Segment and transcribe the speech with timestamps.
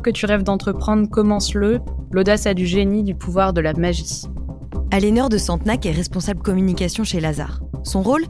[0.00, 1.80] que tu rêves d'entreprendre, commence-le.
[2.10, 4.22] L'audace a du génie, du pouvoir, de la magie.
[4.90, 7.60] Aliénor de Santenac est responsable communication chez Lazare.
[7.82, 8.24] Son rôle?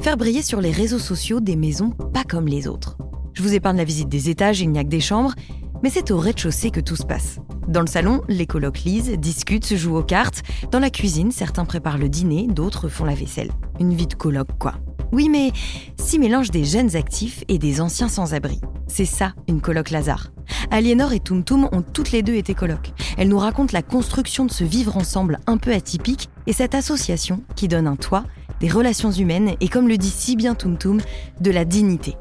[0.00, 2.96] Faire briller sur les réseaux sociaux des maisons pas comme les autres.
[3.34, 5.34] Je vous épargne la visite des étages, il n'y a que des chambres,
[5.82, 7.38] mais c'est au rez-de-chaussée que tout se passe.
[7.68, 10.42] Dans le salon, les colocs lisent, discutent, jouent aux cartes.
[10.70, 13.50] Dans la cuisine, certains préparent le dîner, d'autres font la vaisselle.
[13.78, 14.74] Une vie de coloc, quoi.
[15.10, 15.52] Oui, mais
[15.96, 18.60] s'y mélange des jeunes actifs et des anciens sans-abri.
[18.86, 20.28] C'est ça, une coloc Lazare.
[20.70, 22.92] Aliénor et Tumtum ont toutes les deux été colocs.
[23.16, 27.42] Elles nous racontent la construction de ce vivre ensemble un peu atypique et cette association
[27.56, 28.24] qui donne un toit,
[28.60, 31.00] des relations humaines et, comme le dit si bien Tumtum,
[31.40, 32.16] de la dignité.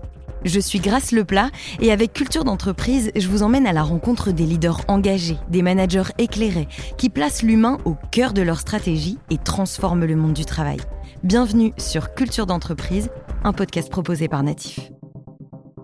[0.46, 1.50] Je suis Grâce Leplat
[1.82, 6.14] et avec Culture d'entreprise, je vous emmène à la rencontre des leaders engagés, des managers
[6.20, 6.68] éclairés,
[6.98, 10.78] qui placent l'humain au cœur de leur stratégie et transforment le monde du travail.
[11.24, 13.10] Bienvenue sur Culture d'entreprise,
[13.44, 14.92] un podcast proposé par Natif.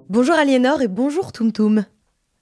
[0.07, 1.85] Bonjour Aliénor et bonjour Tumtum.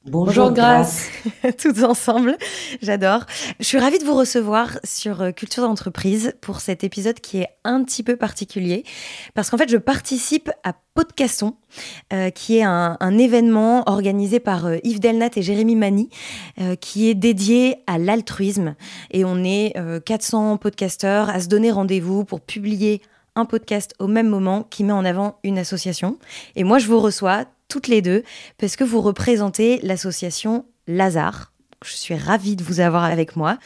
[0.07, 1.09] Bonjour, Grâce.
[1.59, 2.35] Toutes ensemble,
[2.81, 3.27] j'adore.
[3.59, 7.49] Je suis ravie de vous recevoir sur euh, Culture d'entreprise pour cet épisode qui est
[7.63, 8.83] un petit peu particulier
[9.35, 11.55] parce qu'en fait je participe à Podcaston,
[12.13, 16.09] euh, qui est un, événement organisé par euh, Yves Delnat et Jérémy Mani,
[16.79, 18.73] qui est dédié à l'altruisme.
[19.11, 23.01] Et on est 400 podcasteurs à se donner rendez-vous pour publier
[23.35, 26.17] un podcast au même moment qui met en avant une association.
[26.55, 28.23] Et moi, je vous reçois toutes les deux
[28.57, 31.53] parce que vous représentez l'association Lazare.
[31.83, 33.57] Je suis ravie de vous avoir avec moi.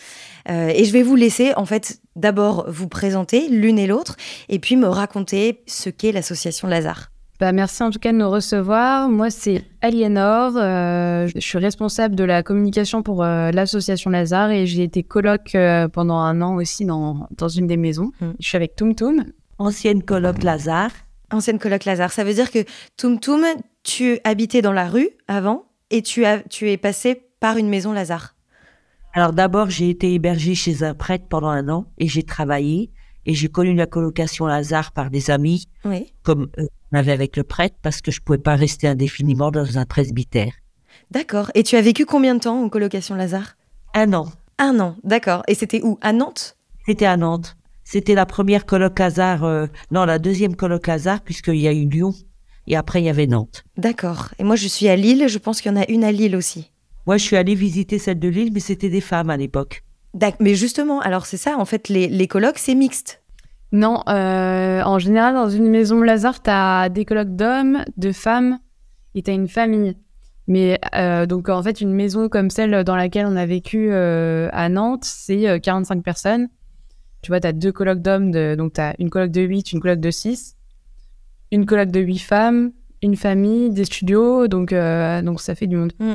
[0.50, 4.16] Euh, et je vais vous laisser, en fait, d'abord vous présenter l'une et l'autre,
[4.48, 7.12] et puis me raconter ce qu'est l'association Lazare.
[7.40, 9.10] Bah, merci en tout cas de nous recevoir.
[9.10, 10.54] Moi, c'est Aliénor.
[10.56, 15.58] Euh, je suis responsable de la communication pour euh, l'association Lazare et j'ai été coloc
[15.92, 18.12] pendant un an aussi dans, dans une des maisons.
[18.22, 18.28] Mm.
[18.40, 19.26] Je suis avec Tum Tum.
[19.58, 20.92] Ancienne coloc Lazare.
[21.32, 22.12] Ancienne coloc Lazare.
[22.12, 22.60] Ça veut dire que
[22.96, 23.44] Tum Tum,
[23.86, 27.94] tu habitais dans la rue avant et tu, as, tu es passé par une maison
[27.94, 28.36] Lazare.
[29.14, 32.92] Alors d'abord, j'ai été hébergée chez un prêtre pendant un an et j'ai travaillé
[33.26, 35.68] et j'ai connu la colocation Lazare par des amis,
[36.24, 39.78] comme euh, on avait avec le prêtre, parce que je pouvais pas rester indéfiniment dans
[39.78, 40.54] un presbytère.
[41.12, 41.50] D'accord.
[41.56, 43.56] Et tu as vécu combien de temps en colocation Lazare?
[43.94, 44.32] Un an.
[44.60, 45.44] Un an, d'accord.
[45.48, 45.98] Et c'était où?
[46.02, 46.58] À Nantes?
[46.86, 47.56] C'était à Nantes.
[47.84, 51.88] C'était la première coloc Lazare, euh, non, la deuxième coloc Lazare, puisqu'il y a eu
[51.88, 52.14] Lyon
[52.68, 53.64] et après il y avait Nantes.
[53.78, 54.30] D'accord.
[54.40, 56.36] Et moi je suis à Lille, je pense qu'il y en a une à Lille
[56.36, 56.72] aussi.
[57.06, 59.84] Moi je suis allée visiter celle de Lille, mais c'était des femmes à l'époque.
[60.40, 63.22] Mais justement, alors c'est ça, en fait les, les colloques c'est mixte.
[63.72, 68.60] Non, euh, en général dans une maison Lazare, tu as des colloques d'hommes, de femmes
[69.16, 69.98] et tu as une famille.
[70.48, 74.50] Mais euh, donc en fait une maison comme celle dans laquelle on a vécu euh,
[74.54, 76.48] à Nantes, c'est 45 personnes.
[77.22, 79.80] Tu vois, tu as deux colloques d'hommes, donc tu as une colloque de 8, une
[79.80, 80.56] colloque de 6
[81.52, 85.78] une colloque de huit femmes, une famille, des studios, donc, euh, donc ça fait du
[85.78, 85.94] monde.
[86.00, 86.14] Mm.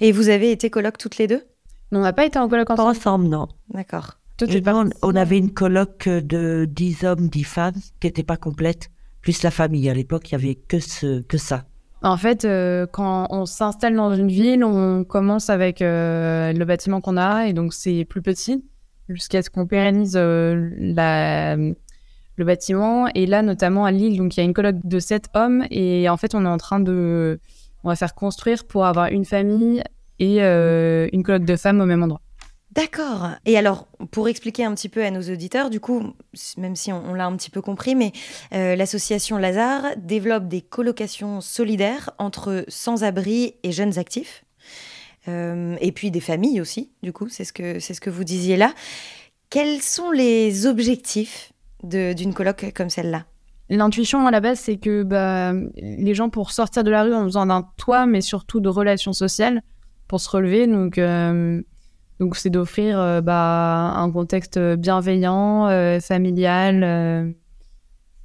[0.00, 1.42] Et vous avez été coloc toutes les deux?
[1.92, 2.90] On n'a pas été en coloc ensemble.
[2.90, 3.48] ensemble, non.
[3.70, 4.18] D'accord.
[4.40, 8.88] On, on, avait une coloc de 10 hommes, 10 femmes, qui n'était pas complète,
[9.20, 9.88] plus la famille.
[9.90, 11.64] À l'époque, il n'y avait que, ce, que ça.
[12.02, 17.00] En fait, euh, quand on s'installe dans une ville, on commence avec euh, le bâtiment
[17.00, 18.64] qu'on a, et donc c'est plus petit,
[19.08, 21.56] jusqu'à ce qu'on pérennise la
[22.38, 23.08] le bâtiment.
[23.14, 25.64] Et là, notamment à Lille, donc il y a une colloque de sept hommes.
[25.70, 27.40] Et en fait, on est en train de.
[27.84, 29.82] On va faire construire pour avoir une famille
[30.18, 32.20] et euh, une colloque de femmes au même endroit.
[32.72, 33.30] D'accord.
[33.46, 36.12] Et alors, pour expliquer un petit peu à nos auditeurs, du coup,
[36.58, 38.12] même si on, l'a un petit peu compris, mais
[38.54, 44.44] euh, l'association Lazare développe des colocations solidaires entre sans-abri et jeunes actifs,
[45.28, 48.24] euh, et puis des familles aussi, du coup, c'est ce, que, c'est ce que vous
[48.24, 48.74] disiez là.
[49.50, 51.52] Quels sont les objectifs
[51.82, 53.24] d'une coloc comme celle-là
[53.70, 57.24] L'intuition à la base, c'est que bah, les gens, pour sortir de la rue, ont
[57.24, 59.62] besoin d'un toit, mais surtout de relations sociales
[60.06, 60.66] pour se relever.
[60.66, 61.60] Donc, euh,
[62.18, 67.34] donc c'est d'offrir euh, bah, un contexte bienveillant, euh, familial.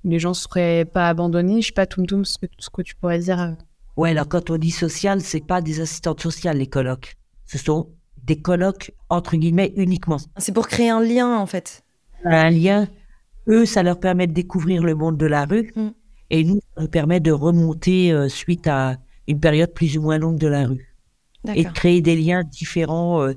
[0.06, 1.62] les gens ne seraient pas abandonnés.
[1.62, 3.58] Je sais pas, tout ce que, ce que tu pourrais dire.
[3.98, 7.16] Ouais, alors quand on dit social, c'est pas des assistantes sociales, les colocs.
[7.46, 7.90] Ce sont
[8.24, 10.18] des colocs, entre guillemets, uniquement.
[10.38, 11.84] C'est pour créer un lien, en fait.
[12.24, 12.88] Un lien
[13.48, 15.72] eux, ça leur permet de découvrir le monde de la rue.
[15.76, 15.90] Mm.
[16.30, 18.98] Et nous, ça nous permet de remonter euh, suite à
[19.28, 20.96] une période plus ou moins longue de la rue.
[21.56, 23.34] Et de créer des liens différents euh,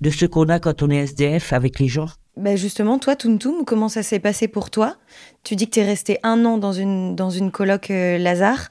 [0.00, 2.08] de ceux qu'on a quand on est SDF avec les gens.
[2.36, 4.96] Ben justement, toi, Tumtum, comment ça s'est passé pour toi?
[5.42, 8.68] Tu dis que tu es resté un an dans une, dans une coloc euh, Lazare.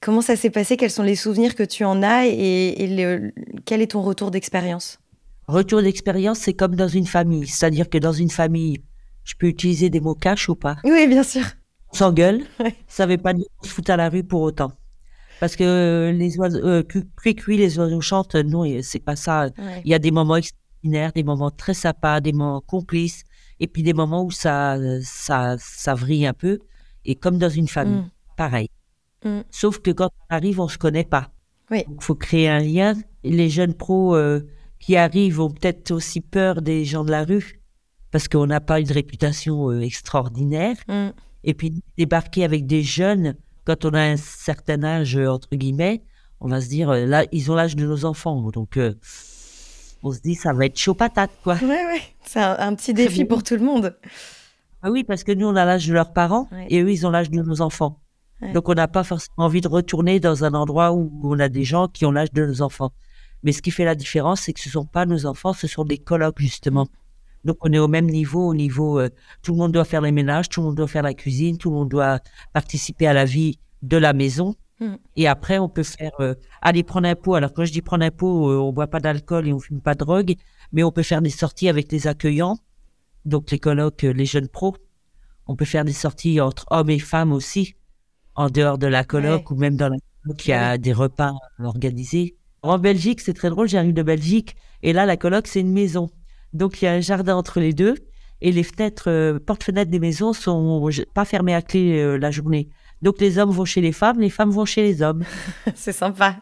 [0.00, 0.76] Comment ça s'est passé?
[0.76, 3.32] Quels sont les souvenirs que tu en as et,
[3.64, 4.98] quel est ton retour d'expérience?
[5.46, 7.46] Retour d'expérience, c'est comme dans une famille.
[7.48, 8.80] C'est-à-dire que dans une famille,
[9.24, 10.76] je peux utiliser des mots cash ou pas?
[10.84, 11.44] Oui, bien sûr.
[11.92, 12.42] On s'engueule.
[12.88, 14.72] Ça ne veut pas dire qu'on se fout à la rue pour autant.
[15.40, 19.48] Parce que les oiseaux, euh, cuit, les oiseaux chantent, non, c'est pas ça.
[19.84, 23.24] Il y a des moments extraordinaires, des moments très sympas, des moments complices,
[23.58, 26.58] et puis des moments où ça, ça, ça vrille un peu.
[27.06, 28.10] Et comme dans une famille, mm.
[28.36, 28.68] pareil.
[29.24, 29.40] Mm.
[29.50, 31.30] Sauf que quand on arrive, on se connaît pas.
[31.70, 32.94] Il faut créer un lien.
[33.24, 34.40] Les jeunes pros euh,
[34.78, 37.59] qui arrivent ont peut-être aussi peur des gens de la rue
[38.10, 40.76] parce qu'on n'a pas une réputation euh, extraordinaire.
[40.88, 41.08] Mm.
[41.44, 43.34] Et puis débarquer avec des jeunes
[43.64, 46.02] quand on a un certain âge entre guillemets,
[46.40, 48.78] on va se dire euh, là ils ont l'âge de nos enfants, donc
[50.02, 51.54] on se dit ça va être chaud patate quoi.
[51.62, 53.96] Ouais ouais, c'est un, petit défi pour tout le monde.
[54.82, 57.10] Ah oui parce que nous on a l'âge de leurs parents et eux ils ont
[57.10, 58.00] l'âge de nos enfants.
[58.54, 61.64] Donc, on n'a pas forcément envie de retourner dans un endroit où on a des
[61.64, 62.92] gens qui ont l'âge de nos enfants.
[63.42, 65.66] Mais ce qui fait la différence, c'est que ce ne sont pas nos enfants, ce
[65.66, 66.88] sont des colloques, justement.
[67.44, 69.08] Donc, on est au même niveau, au niveau, euh,
[69.42, 71.70] tout le monde doit faire les ménages, tout le monde doit faire la cuisine, tout
[71.70, 72.20] le monde doit
[72.52, 74.56] participer à la vie de la maison.
[74.78, 74.96] Hmm.
[75.16, 77.34] Et après, on peut faire, euh, aller prendre un pot.
[77.34, 79.80] Alors, quand je dis prendre un pot, euh, on boit pas d'alcool et on fume
[79.80, 80.34] pas de drogue,
[80.72, 82.58] mais on peut faire des sorties avec les accueillants,
[83.24, 84.76] donc les colloques, les jeunes pros.
[85.46, 87.74] On peut faire des sorties entre hommes et femmes aussi
[88.36, 91.34] en dehors de la coloc ou même dans la coloc, il y a des repas
[91.58, 92.36] organisés.
[92.62, 96.08] En Belgique, c'est très drôle, j'arrive de Belgique et là, la coloc, c'est une maison.
[96.52, 97.94] Donc, il y a un jardin entre les deux
[98.40, 102.68] et les fenêtres, euh, portes-fenêtres des maisons sont pas fermées à clé euh, la journée.
[103.02, 105.24] Donc, les hommes vont chez les femmes, les femmes vont chez les hommes.
[105.74, 106.36] c'est sympa.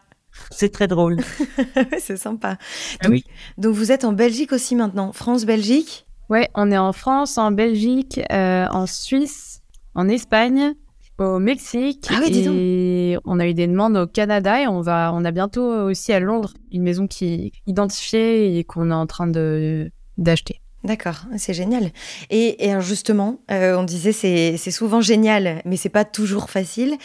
[0.51, 1.17] C'est très drôle.
[1.99, 2.57] c'est sympa.
[2.99, 3.23] Ah donc, oui.
[3.57, 8.21] donc, vous êtes en Belgique aussi maintenant, France-Belgique Ouais, on est en France, en Belgique,
[8.31, 9.61] euh, en Suisse,
[9.95, 10.75] en Espagne,
[11.17, 12.07] au Mexique.
[12.11, 15.63] Ah et on a eu des demandes au Canada et on va, on a bientôt
[15.63, 20.61] aussi à Londres une maison qui est identifiée et qu'on est en train de d'acheter.
[20.83, 21.91] D'accord, c'est génial.
[22.29, 26.95] Et, et justement, euh, on disait c'est c'est souvent génial, mais c'est pas toujours facile.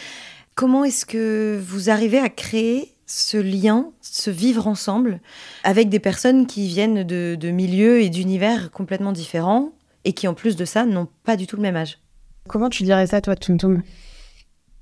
[0.53, 5.19] Comment est-ce que vous arrivez à créer ce lien, ce vivre ensemble
[5.63, 9.73] avec des personnes qui viennent de, de milieux et d'univers complètement différents
[10.05, 11.99] et qui en plus de ça n'ont pas du tout le même âge?
[12.47, 13.81] Comment tu dirais ça, toi, Tum?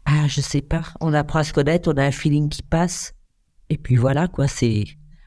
[0.05, 0.83] Ah, je sais pas.
[1.01, 3.13] On apprend à se connaître, on a un feeling qui passe.
[3.69, 4.83] Et puis voilà, quoi, c'est.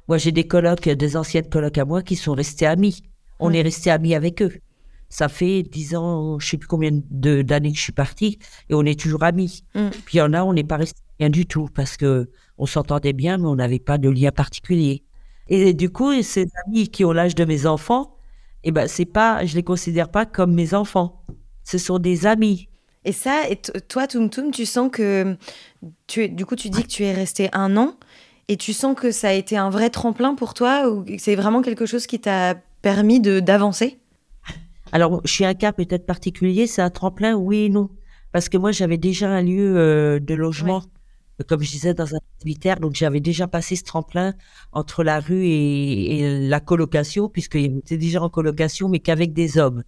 [0.08, 3.02] Moi, j'ai des colocs, des anciennes colocs à moi qui sont restés amis.
[3.40, 4.52] On est restés amis avec eux.
[5.08, 8.38] Ça fait dix ans, je sais plus combien d'années que je suis partie,
[8.68, 9.62] et on est toujours amis.
[9.74, 9.88] Mm.
[10.04, 12.66] Puis il y en a, on n'est pas resté rien du tout, parce que on
[12.66, 15.04] s'entendait bien, mais on n'avait pas de lien particulier.
[15.48, 18.16] Et du coup, ces amis qui ont l'âge de mes enfants,
[18.64, 21.22] eh ben, c'est pas, je les considère pas comme mes enfants.
[21.62, 22.68] Ce sont des amis.
[23.04, 25.36] Et ça, et toi, Toum Toum, tu sens que
[26.08, 27.96] tu es, du coup, tu dis que tu es resté un an
[28.48, 31.62] et tu sens que ça a été un vrai tremplin pour toi ou c'est vraiment
[31.62, 33.98] quelque chose qui t'a permis de d'avancer?
[34.92, 37.90] Alors, je suis un cas peut-être particulier, c'est un tremplin, oui et non.
[38.32, 40.82] Parce que moi, j'avais déjà un lieu euh, de logement,
[41.48, 44.34] comme je disais, dans un militaire, donc j'avais déjà passé ce tremplin
[44.72, 49.82] entre la rue et, la colocation, puisqu'il était déjà en colocation, mais qu'avec des hommes.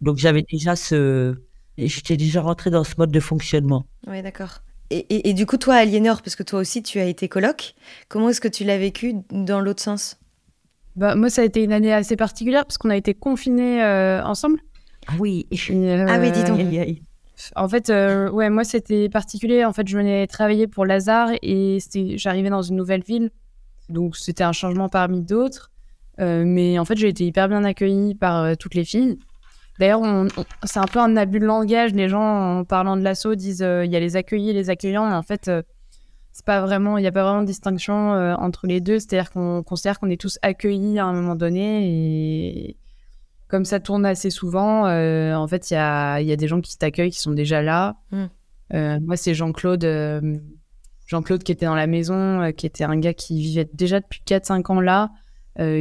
[0.00, 1.36] Donc j'avais déjà ce,
[1.76, 3.84] j'étais déjà rentrée dans ce mode de fonctionnement.
[4.06, 4.62] Oui, d'accord.
[4.90, 7.74] Et, et, du coup, toi, Aliénor, parce que toi aussi, tu as été coloc,
[8.08, 10.18] comment est-ce que tu l'as vécu dans l'autre sens?
[10.96, 14.22] Bah, Moi, ça a été une année assez particulière parce qu'on a été confinés euh,
[14.24, 14.60] ensemble.
[15.06, 15.46] Ah oui.
[15.70, 16.60] Euh, ah oui, dis donc.
[17.54, 19.64] En fait, euh, ouais, moi, c'était particulier.
[19.64, 21.78] En fait, je venais travailler pour Lazare et
[22.16, 23.30] j'arrivais dans une nouvelle ville.
[23.90, 25.70] Donc, c'était un changement parmi d'autres.
[26.18, 29.18] mais en fait, j'ai été hyper bien accueillie par toutes les filles.
[29.78, 30.02] D'ailleurs,
[30.64, 31.92] c'est un peu un abus de langage.
[31.92, 34.70] Les gens, en parlant de l'assaut, disent euh, il y a les accueillis et les
[34.70, 35.08] accueillants.
[35.08, 35.62] Mais en fait, euh,
[36.32, 38.98] c'est pas vraiment, il n'y a pas vraiment de distinction euh, entre les deux.
[38.98, 41.86] C'est-à-dire qu'on considère qu'on est tous accueillis à un moment donné.
[41.86, 42.76] Et
[43.46, 46.76] comme ça tourne assez souvent, en fait, il y a, y a, des gens qui
[46.76, 47.96] t'accueillent qui sont déjà là.
[48.10, 48.98] Mm.
[49.00, 49.86] moi, c'est Jean-Claude.
[51.06, 54.70] Jean-Claude qui était dans la maison, qui était un gars qui vivait déjà depuis 4-5
[54.70, 55.10] ans là,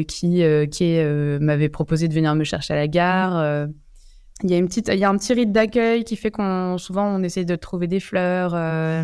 [0.07, 0.99] qui, qui
[1.41, 3.67] m'avait proposé de venir me chercher à la gare.
[4.43, 6.77] Il y a une petite, il y a un petit rite d'accueil qui fait qu'on
[6.77, 9.03] souvent on essaye de trouver des fleurs, euh,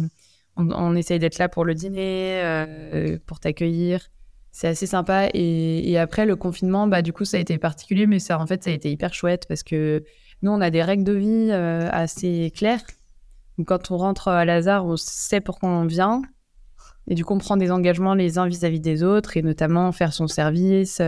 [0.57, 4.09] on, essaye d'être là pour le dîner, euh, pour t'accueillir.
[4.51, 5.29] C'est assez sympa.
[5.33, 8.63] Et, après le confinement, bah du coup ça a été particulier, mais ça en fait
[8.63, 10.03] ça a été hyper chouette parce que
[10.43, 12.83] nous on a des règles de vie euh, assez claires.
[13.57, 16.21] Donc, quand on rentre à Lazare, on sait pourquoi on vient.
[17.07, 20.13] Et du coup, on prend des engagements les uns vis-à-vis des autres, et notamment faire
[20.13, 20.99] son service,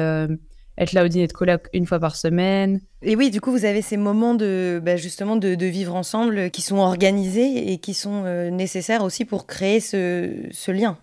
[0.77, 2.81] être là au dîner de colloque une fois par semaine.
[3.01, 6.61] Et oui, du coup, vous avez ces moments de bah, justement de, vivre ensemble qui
[6.61, 10.97] sont organisés et qui sont euh, nécessaires aussi pour créer ce, lien.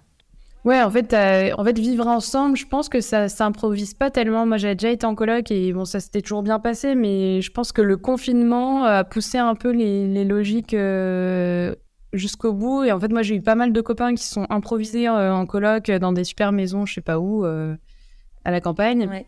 [0.65, 4.47] Ouais, en fait, en fait, vivre ensemble, je pense que ça s'improvise pas tellement.
[4.47, 7.51] Moi, j'avais déjà été en coloc et bon, ça s'était toujours bien passé, mais je
[7.51, 11.75] pense que le confinement a poussé un peu les, logiques euh,
[12.13, 12.85] jusqu'au bout.
[12.85, 15.91] Et en fait, moi, j'ai eu pas mal de copains qui sont improvisés en coloc
[15.91, 19.25] dans des super maisons, je sais pas où, à la campagne.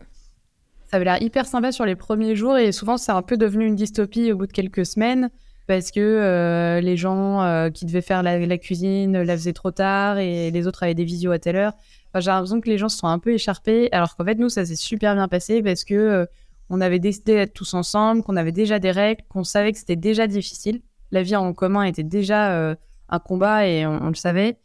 [0.87, 3.67] Ça avait l'air hyper sympa sur les premiers jours et souvent, c'est un peu devenu
[3.67, 5.31] une dystopie au bout de quelques semaines
[5.67, 10.67] parce que les gens qui devaient faire la, cuisine la faisaient trop tard et les
[10.67, 11.73] autres avaient des visios à telle heure
[12.21, 14.65] j'ai l'impression que les gens se sont un peu écharpés, alors qu'en fait, nous, ça
[14.65, 16.27] s'est super bien passé parce que euh,
[16.71, 19.97] on avait décidé d'être tous ensemble, qu'on avait déjà des règles, qu'on savait que c'était
[19.97, 20.81] déjà difficile.
[21.11, 22.75] La vie en commun était déjà euh,
[23.09, 24.59] un combat et on, le savait.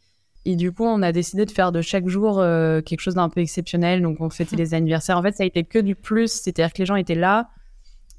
[0.46, 3.28] Et du coup, on a décidé de faire de chaque jour euh, quelque chose d'un
[3.28, 4.02] peu exceptionnel.
[4.02, 5.18] Donc, on fêtait les anniversaires.
[5.18, 6.32] En fait, ça a été que du plus.
[6.32, 7.50] C'est-à-dire que les gens étaient là.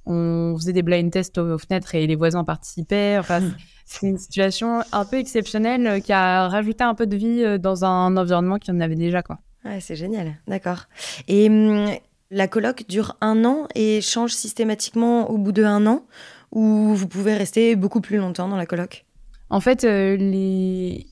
[0.05, 3.17] On faisait des blind tests aux, fenêtres et les voisins participaient.
[3.19, 3.41] Enfin,
[3.85, 7.57] c'est une situation un peu exceptionnelle euh, qui a rajouté un peu de vie euh,
[7.57, 9.23] dans un environnement qui en avait déjà.
[9.23, 9.39] Quoi.
[9.65, 10.85] Ouais, c'est génial, d'accord.
[11.27, 11.89] Et hum,
[12.29, 16.05] la colloque dure un an et change systématiquement au bout de un an?
[16.51, 19.05] Ou vous pouvez rester beaucoup plus longtemps dans la colloque?
[19.49, 21.07] En fait, les...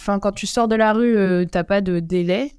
[0.00, 2.52] enfin, quand tu sors de la rue, tu t'as pas de délai.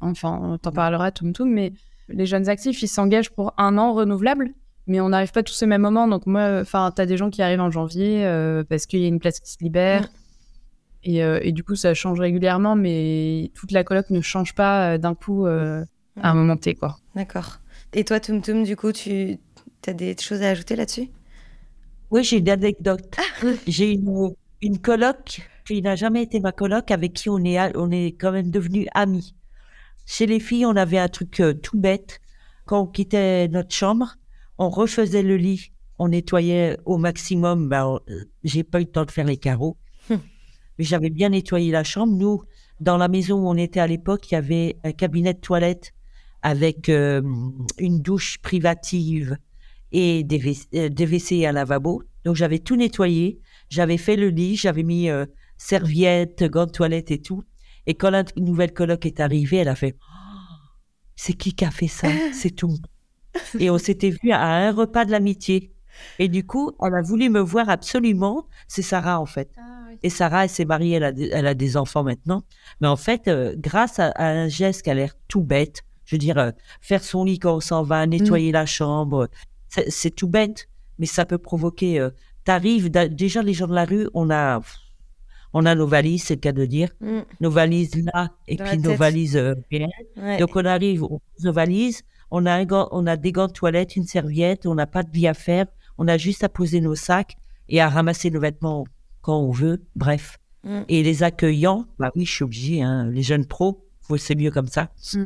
[0.00, 1.72] Enfin, on t'en parlera tout, tout, mais
[2.08, 4.52] les jeunes actifs, ils s'engagent pour un an renouvelable
[4.88, 6.08] mais on n'arrive pas tous au même moment.
[6.08, 9.08] Donc moi, enfin, t'as des gens qui arrivent en janvier euh, parce qu'il y a
[9.08, 10.02] une place qui se libère.
[10.02, 10.06] Mm.
[11.04, 14.94] Et, euh, et, du coup, ça change régulièrement, mais toute la coloc ne change pas
[14.94, 15.84] euh, d'un coup à
[16.22, 16.98] un moment T, quoi.
[17.14, 17.60] D'accord.
[17.92, 19.38] Et toi, Tum Tum, du coup, tu
[19.86, 21.08] as des choses à ajouter là-dessus?
[22.10, 23.16] Oui, j'ai une anecdote.
[23.16, 23.46] Ah.
[23.66, 27.90] j'ai une, une coloc qui n'a jamais été ma coloc, avec qui on est, on
[27.90, 29.34] est quand même devenus amis.
[30.06, 32.20] Chez les filles, on avait un truc tout bête.
[32.64, 34.14] Quand on quittait notre chambre,
[34.56, 37.68] on refaisait le lit, on nettoyait au maximum.
[37.68, 37.98] Ben,
[38.44, 39.76] j'ai pas eu le temps de faire les carreaux,
[40.10, 40.20] hum.
[40.78, 42.14] mais j'avais bien nettoyé la chambre.
[42.14, 42.42] Nous,
[42.80, 45.92] dans la maison où on était à l'époque, il y avait un cabinet de toilette
[46.42, 47.20] avec euh,
[47.78, 49.36] une douche privative
[49.92, 52.02] et des, WC, et un lavabo.
[52.24, 55.26] Donc j'avais tout nettoyé, j'avais fait le lit, j'avais mis euh,
[55.58, 57.44] serviettes, gants de toilette et tout.
[57.86, 60.64] Et quand la nouvelle coloc est arrivée, elle a fait oh,
[61.16, 62.08] C'est qui qui a fait ça?
[62.32, 62.78] C'est tout
[63.58, 65.72] et on s'était vu à un repas de l'amitié.
[66.18, 68.46] Et du coup, elle a voulu me voir absolument.
[68.68, 69.50] C'est Sarah, en fait.
[69.58, 72.44] Ah, et Sarah, elle s'est mariée, elle a, des, elle a des enfants maintenant.
[72.80, 76.20] Mais en fait, euh, grâce à, un geste qui a l'air tout bête, je veux
[76.20, 76.50] dire, euh,
[76.80, 78.54] faire son lit quand on s'en va, nettoyer mm.
[78.54, 79.28] la chambre,
[79.68, 82.00] c'est tout bête, mais ça peut provoquer.
[82.00, 82.10] Euh,
[82.44, 84.62] T'arrives, déjà les gens de la rue, on a,
[85.52, 87.20] on a nos valises, c'est le cas de dire, mm.
[87.40, 89.54] nos valises là, et puis nos valises euh,
[90.38, 93.96] Donc on arrive, on pose nos valises, on a, on a des gants de toilette,
[93.96, 96.94] une serviette, on n'a pas de vie à faire, on a juste à poser nos
[96.94, 97.36] sacs
[97.68, 98.84] et à ramasser nos vêtements
[99.20, 100.38] quand on veut, bref.
[100.64, 100.80] Mm.
[100.88, 103.84] Et les accueillants, bah oui, je suis obligée, hein, les jeunes pros,
[104.16, 104.90] c'est mieux comme ça.
[105.14, 105.24] Mm.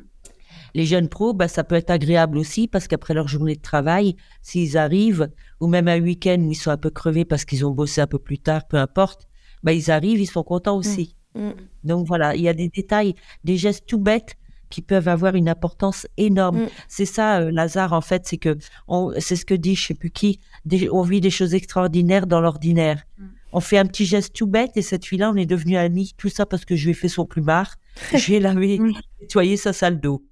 [0.75, 4.17] Les jeunes pros, bah, ça peut être agréable aussi parce qu'après leur journée de travail,
[4.41, 7.73] s'ils arrivent, ou même un week-end où ils sont un peu crevés parce qu'ils ont
[7.73, 9.29] bossé un peu plus tard, peu importe,
[9.63, 11.17] bah, ils arrivent, ils sont contents aussi.
[11.35, 11.51] Mm.
[11.85, 13.15] Donc voilà, il y a des détails,
[13.45, 14.37] des gestes tout bêtes
[14.71, 16.65] qui peuvent avoir une importance énorme.
[16.65, 16.69] Mm.
[16.89, 18.57] C'est ça, euh, Lazare, en fait, c'est que
[19.19, 20.41] c'est ce que dit je sais plus qui,
[20.91, 23.03] on vit des choses extraordinaires dans l'ordinaire.
[23.53, 26.15] On fait un petit geste tout bête et cette fille-là, on est devenu amis.
[26.17, 27.77] Tout ça parce que je lui ai fait son plumard.
[28.15, 28.95] je lui ai mm.
[29.21, 30.25] nettoyé sa salle d'eau.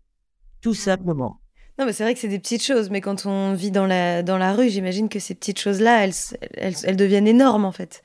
[0.63, 1.41] Tout simplement.
[1.79, 4.23] Non, mais c'est vrai que c'est des petites choses, mais quand on vit dans la,
[4.23, 6.13] dans la rue, j'imagine que ces petites choses-là, elles,
[6.55, 8.03] elles, elles, deviennent énormes, en fait.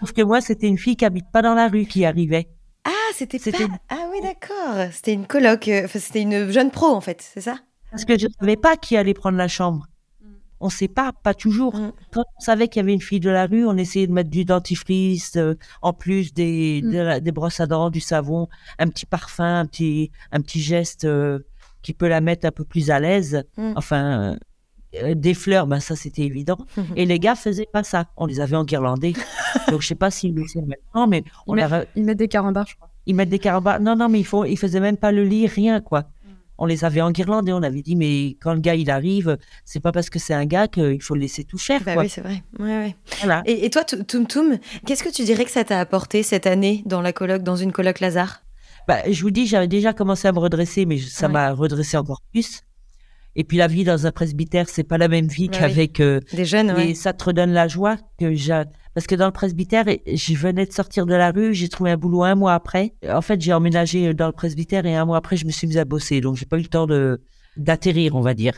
[0.00, 2.48] Sauf que moi, c'était une fille qui habite pas dans la rue qui arrivait.
[2.84, 3.58] Ah, c'était pas...
[3.88, 4.90] Ah oui, d'accord.
[4.92, 7.58] C'était une coloc, euh, enfin, c'était une jeune pro, en fait, c'est ça?
[7.90, 9.86] Parce que je ne savais pas qui allait prendre la chambre.
[10.22, 10.26] Mm.
[10.60, 11.74] On ne sait pas, pas toujours.
[11.74, 11.92] Mm.
[12.12, 14.30] Quand on savait qu'il y avait une fille de la rue, on essayait de mettre
[14.30, 17.20] du dentifrice, euh, en plus des, mm.
[17.20, 21.40] des brosses à dents, du savon, un petit parfum, un petit, un petit geste euh,
[21.82, 23.42] qui peut la mettre un peu plus à l'aise.
[23.56, 24.36] Enfin,
[24.92, 26.58] des fleurs, ben ça c'était évident.
[26.96, 28.06] Et les gars faisaient pas ça.
[28.16, 29.14] On les avait enguirlandés.
[29.70, 32.28] Donc je sais pas s'ils le font maintenant, mais on ils, mettent, ils mettent des
[32.28, 32.90] carambars, je crois.
[33.06, 33.80] Ils mettent des carambars.
[33.80, 36.00] Non, non, mais ils, font, ils faisaient même pas le lit, rien, quoi.
[36.00, 36.32] Mm.
[36.58, 37.52] On les avait enguirlandés.
[37.52, 40.44] On avait dit, mais quand le gars il arrive, c'est pas parce que c'est un
[40.44, 41.82] gars qu'il faut le laisser tout faire.
[41.84, 42.42] Bah oui, c'est vrai.
[42.58, 42.94] Ouais,
[43.26, 43.42] ouais.
[43.46, 46.82] Et, et, toi, Toum Toum, qu'est-ce que tu dirais que ça t'a apporté cette année
[46.84, 48.42] dans la coloc, dans une coloc Lazare?
[48.86, 52.22] Bah, Je vous dis, j'avais déjà commencé à me redresser, mais ça m'a redressé encore
[52.32, 52.62] plus.
[53.38, 56.20] Et puis la vie dans un presbytère, c'est pas la même vie bah qu'avec euh,
[56.32, 56.76] des jeunes.
[56.76, 58.64] Et ça te redonne la joie que j'ai.
[58.94, 61.96] Parce que dans le presbytère, je venais de sortir de la rue, j'ai trouvé un
[61.96, 62.94] boulot un mois après.
[63.08, 65.78] En fait, j'ai emménagé dans le presbytère et un mois après, je me suis mise
[65.78, 66.20] à bosser.
[66.20, 67.22] Donc, j'ai pas eu le temps de
[67.56, 68.54] d'atterrir, on va dire.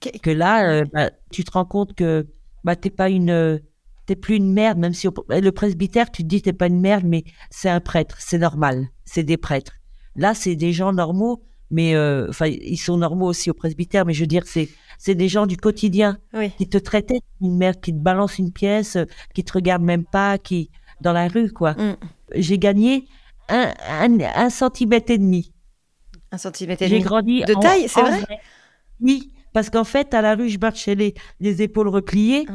[0.00, 2.26] Que, là, euh, bah, tu te rends compte que
[2.64, 3.60] bah, t'es pas une,
[4.06, 7.04] t'es plus une merde, même si le presbytère, tu te dis t'es pas une merde,
[7.06, 9.74] mais c'est un prêtre, c'est normal, c'est des prêtres.
[10.16, 14.14] Là, c'est des gens normaux mais euh, enfin, ils sont normaux aussi au presbytère, mais
[14.14, 16.18] je veux dire, c'est c'est des gens du quotidien
[16.56, 18.98] qui te traitaient une mère qui te balance une pièce,
[19.32, 20.70] qui te regarde même pas, qui
[21.00, 21.74] dans la rue, quoi.
[21.74, 21.96] Mm.
[22.34, 23.06] J'ai gagné
[23.48, 23.72] un,
[24.34, 25.52] un, centimètre et demi.
[26.32, 26.98] Un centimètre et demi.
[26.98, 28.24] J'ai grandi de taille, c'est vrai?
[29.00, 32.46] Oui, parce qu'en fait, à la rue, je marchais les, les épaules repliées.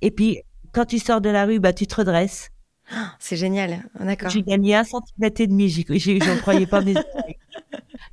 [0.00, 0.40] Et puis,
[0.72, 2.50] quand tu sors de la rue, bah, tu te redresses.
[3.18, 4.30] C'est génial, d'accord.
[4.30, 6.94] J'ai gagné un centimètre et demi, j'en croyais pas mes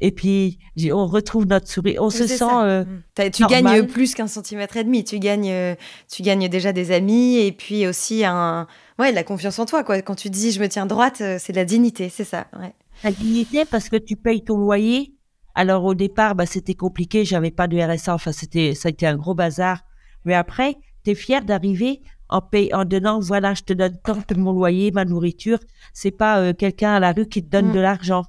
[0.02, 0.60] Et puis,
[0.92, 2.44] on retrouve notre sourire, on se sent.
[2.44, 3.32] Euh, mm.
[3.32, 5.76] tu gagnes plus qu'un centimètre et demi, tu gagnes, euh,
[6.12, 8.68] tu gagnes déjà des amis et puis aussi un,
[9.00, 9.84] ouais, la confiance en toi.
[9.84, 10.02] Quoi.
[10.02, 12.48] Quand tu dis je me tiens droite, euh, c'est de la dignité, c'est ça.
[12.60, 12.74] Ouais.
[13.04, 15.14] La dignité parce que tu payes ton loyer.
[15.58, 19.08] Alors au départ, bah, c'était compliqué, j'avais pas de RSA, enfin, c'était, ça a été
[19.08, 19.86] un gros bazar.
[20.26, 20.76] Mais après,
[21.06, 24.52] tu es fier d'arriver en, paye, en donnant, voilà, je te donne tant de mon
[24.52, 25.60] loyer, ma nourriture.
[25.94, 27.74] C'est pas euh, quelqu'un à la rue qui te donne mm.
[27.74, 28.24] de l'argent.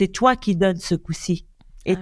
[0.00, 1.44] C'est toi qui donnes ce coup-ci.
[1.84, 1.94] Et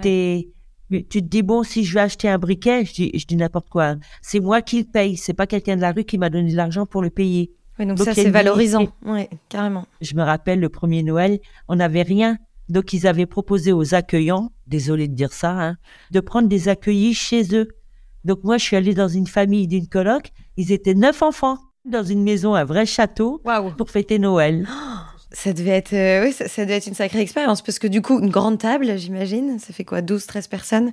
[0.88, 3.68] tu te dis, bon, si je vais acheter un briquet, je dis, je dis n'importe
[3.68, 3.96] quoi.
[4.22, 5.16] C'est moi qui le paye.
[5.16, 7.50] C'est pas quelqu'un de la rue qui m'a donné de l'argent pour le payer.
[7.76, 8.86] Oui, donc, ça, c'est valorisant.
[9.04, 9.84] Oui, carrément.
[10.00, 12.38] Je me rappelle le premier Noël, on n'avait rien.
[12.68, 15.76] Donc, ils avaient proposé aux accueillants, désolé de dire ça, hein,
[16.12, 17.66] de prendre des accueillis chez eux.
[18.24, 22.04] Donc, moi, je suis allée dans une famille d'une coloc ils étaient neuf enfants dans
[22.04, 23.42] une maison, un vrai château,
[23.76, 24.68] pour fêter Noël.
[25.30, 28.18] Ça devait être, euh, oui, ça, devait être une sacrée expérience parce que du coup,
[28.20, 30.92] une grande table, j'imagine, ça fait quoi, 12, 13 personnes?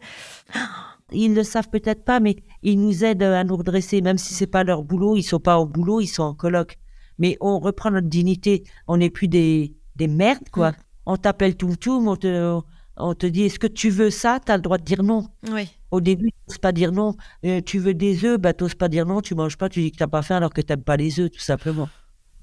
[1.11, 4.33] Ils ne le savent peut-être pas, mais ils nous aident à nous redresser, même si
[4.33, 6.77] c'est pas leur boulot, ils sont pas au boulot, ils sont en colloque.
[7.19, 10.71] Mais on reprend notre dignité, on n'est plus des, des merdes, quoi.
[10.71, 10.75] Mm.
[11.05, 12.59] On t'appelle tout tout, on te,
[12.97, 14.39] on te dit est-ce que tu veux ça?
[14.43, 15.27] Tu as le droit de dire non.
[15.51, 15.69] Oui.
[15.91, 17.15] Au début, tu n'oses pas dire non.
[17.45, 19.81] Euh, tu veux des œufs, bah, tu n'oses pas dire non, tu manges pas, tu
[19.81, 21.87] dis que tu n'as pas faim alors que tu n'aimes pas les œufs, tout simplement.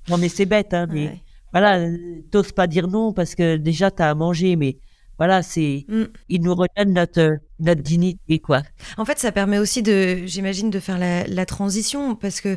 [0.09, 1.21] Non, mais c'est bête, hein, mais
[1.53, 4.79] voilà, tu n'oses pas dire non parce que déjà, tu as à manger, mais
[5.19, 5.85] voilà, c'est.
[5.89, 6.05] Mm.
[6.29, 8.63] Ils nous redonnent notre, notre dignité, quoi.
[8.97, 12.57] En fait, ça permet aussi de, j'imagine, de faire la, la transition parce que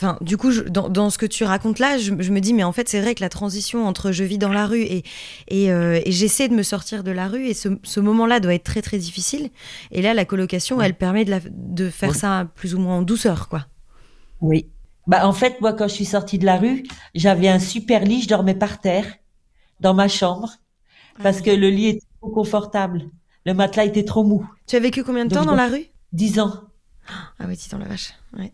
[0.00, 2.88] Enfin, du coup, dans, ce que tu racontes là, je, me dis, mais en fait,
[2.88, 5.02] c'est vrai que la transition entre je vis dans la rue et,
[5.48, 8.80] et, euh, j'essaie de me sortir de la rue, et ce, moment-là doit être très
[8.80, 9.50] très difficile.
[9.90, 13.48] Et là, la colocation, elle permet de, de faire ça plus ou moins en douceur,
[13.48, 13.66] quoi.
[14.40, 14.66] Oui.
[15.08, 18.22] Bah, en fait, moi, quand je suis sortie de la rue, j'avais un super lit,
[18.22, 19.06] je dormais par terre,
[19.80, 20.52] dans ma chambre,
[21.16, 23.08] ah parce que le lit était trop confortable.
[23.46, 24.46] Le matelas était trop mou.
[24.66, 25.86] Tu as vécu combien de temps dans la rue?
[26.12, 26.52] Dix ans.
[27.38, 28.12] Ah oui, dix ans, la vache.
[28.38, 28.52] Ouais.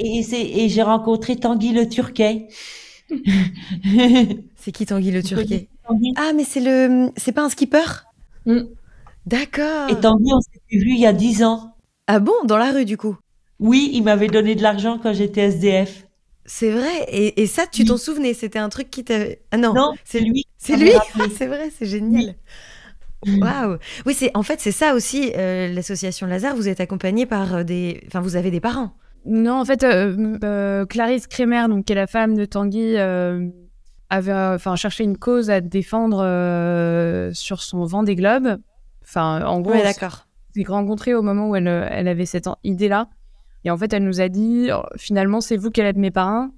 [0.00, 0.24] Et,
[0.64, 2.48] et j'ai rencontré Tanguy le Turquet.
[4.56, 5.68] c'est qui Tanguy le Turquet?
[6.16, 7.84] Ah, mais c'est le, c'est pas un skipper?
[8.46, 8.62] Mm.
[9.26, 9.90] D'accord.
[9.90, 11.76] Et Tanguy, on s'est vu il y a dix ans.
[12.08, 13.16] Ah bon, dans la rue du coup?
[13.60, 16.06] Oui, il m'avait donné de l'argent quand j'étais SDF.
[16.46, 17.04] C'est vrai.
[17.08, 18.34] Et, et, ça, tu t'en souvenais?
[18.34, 19.40] C'était un truc qui t'avait.
[19.50, 19.72] Ah non.
[19.72, 20.44] Non, c'est lui.
[20.58, 20.92] C'est lui?
[21.36, 22.34] c'est vrai, c'est génial.
[23.26, 23.78] Waouh.
[24.04, 26.54] Oui, c'est en fait c'est ça aussi euh, l'association Lazare.
[26.54, 28.94] Vous êtes accompagné par euh, des, enfin vous avez des parents.
[29.26, 33.48] Non, en fait, euh, euh, Clarisse Kremer, donc, qui est la femme de Tanguy, euh,
[34.10, 36.18] avait enfin, cherché une cause à défendre
[37.32, 38.58] sur son vent des globes.
[39.02, 40.26] Enfin, en gros, d'accord.
[40.54, 43.08] s'est rencontrée au moment où elle, elle avait cette idée-là.
[43.64, 46.10] Et en fait, elle nous a dit oh, finalement, c'est vous qui allez être mes
[46.10, 46.50] parrains,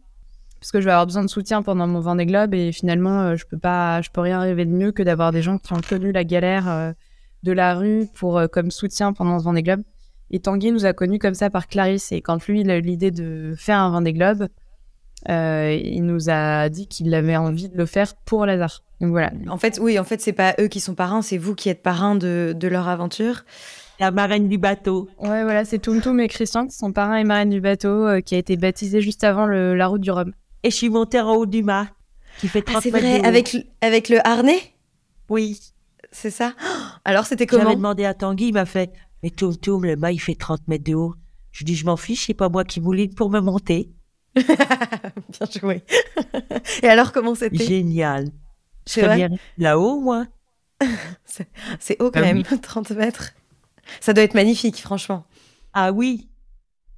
[0.60, 3.44] parce que je vais avoir besoin de soutien pendant mon Vendée Globe, et finalement, je
[3.46, 6.12] peux pas, je peux rien rêver de mieux que d'avoir des gens qui ont connu
[6.12, 6.94] la galère
[7.42, 9.82] de la rue pour comme soutien pendant ce Vendée Globe.
[10.30, 12.12] Et Tanguy nous a connus comme ça par Clarisse.
[12.12, 14.48] Et quand lui, il a eu l'idée de faire un Vendée Globe,
[15.28, 18.82] euh, il nous a dit qu'il avait envie de le faire pour Lazare.
[19.00, 19.32] Donc voilà.
[19.48, 21.82] En fait, oui, en fait, c'est pas eux qui sont parrains, c'est vous qui êtes
[21.82, 23.44] parrains de, de leur aventure.
[23.98, 25.08] La marraine du bateau.
[25.18, 28.34] Ouais, voilà, c'est Tumtum et Christian qui sont parrains et marraines du bateau, euh, qui
[28.34, 30.32] a été baptisé juste avant le, la route du Rhum.
[30.62, 31.88] Et je suis montée en haut du mât,
[32.38, 34.60] qui fait 30 ah, C'est vrai, avec, avec le harnais?
[35.30, 35.58] Oui.
[36.12, 36.52] C'est ça?
[37.04, 37.62] Alors, c'était comment?
[37.64, 40.68] J'avais demandé à Tanguy, il m'a fait mais tout, tout, le mât, il fait 30
[40.68, 41.14] mètres de haut.
[41.52, 43.90] Je dis, je m'en fiche, c'est pas moi qui mouline pour me monter.
[44.36, 45.82] bien joué.
[46.82, 47.64] Et alors, comment c'était?
[47.64, 48.28] Génial.
[48.84, 49.28] C'est
[49.58, 50.26] là-haut, moi.
[51.80, 53.32] c'est haut quand ah même, 30 mètres.
[54.00, 55.24] Ça doit être magnifique, franchement.
[55.72, 56.28] Ah oui,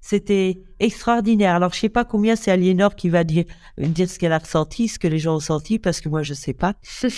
[0.00, 1.54] c'était extraordinaire.
[1.54, 3.44] Alors, je sais pas combien c'est Aliénor qui va dire,
[3.76, 6.34] dire ce qu'elle a ressenti, ce que les gens ont senti, parce que moi, je
[6.34, 6.74] sais pas.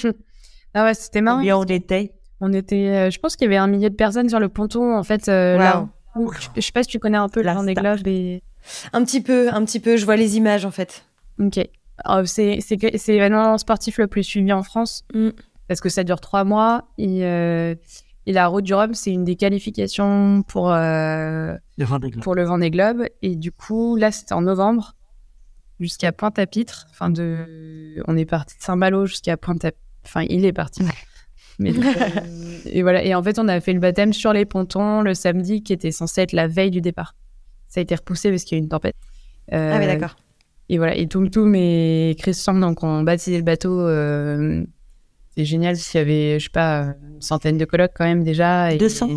[0.74, 1.38] ah ouais, c'était marrant.
[1.38, 2.12] Combien on était?
[2.40, 4.96] On était, euh, je pense qu'il y avait un millier de personnes sur le ponton,
[4.96, 5.28] en fait.
[5.28, 5.88] Euh, là,
[6.56, 8.42] je, sais pas si tu connais un peu la des Globes et...
[8.92, 9.96] Un petit peu, un petit peu.
[9.96, 11.04] Je vois les images, en fait.
[11.38, 11.60] Ok.
[12.08, 12.58] Oh, c'est
[13.08, 15.30] l'événement sportif le plus suivi en France mm.
[15.68, 17.74] parce que ça dure trois mois et, euh,
[18.26, 21.58] et la route du Rhum c'est une des qualifications pour le
[22.22, 24.94] pour le Vendée Globe et du coup là c'était en novembre
[25.78, 29.70] jusqu'à Pointe-à-Pitre enfin de on est parti de Saint-Malo jusqu'à Pointe-à
[30.04, 30.82] enfin il est parti
[31.60, 33.04] mais euh, et voilà.
[33.04, 35.92] Et en fait, on a fait le baptême sur les pontons le samedi, qui était
[35.92, 37.14] censé être la veille du départ.
[37.68, 38.96] Ça a été repoussé parce qu'il y a eu une tempête.
[39.52, 40.16] ah oui, d'accord.
[40.68, 40.96] et voilà.
[40.96, 43.86] Et Toum Toum et Christian, donc, on baptisé le bateau.
[45.36, 48.72] C'est génial s'il y avait, je sais pas, une centaine de colocs quand même déjà.
[48.72, 49.08] Et, 200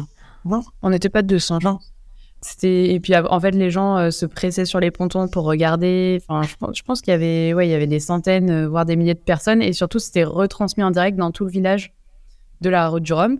[0.81, 1.79] On n'était pas de 200, non.
[2.41, 6.21] C'était et puis en fait les gens euh, se pressaient sur les pontons pour regarder.
[6.27, 8.97] Enfin, je, pense qu'il y avait ouais, il y avait des centaines euh, voire des
[8.97, 11.93] milliers de personnes et surtout c'était retransmis en direct dans tout le village
[12.59, 13.39] de la route du Rhum.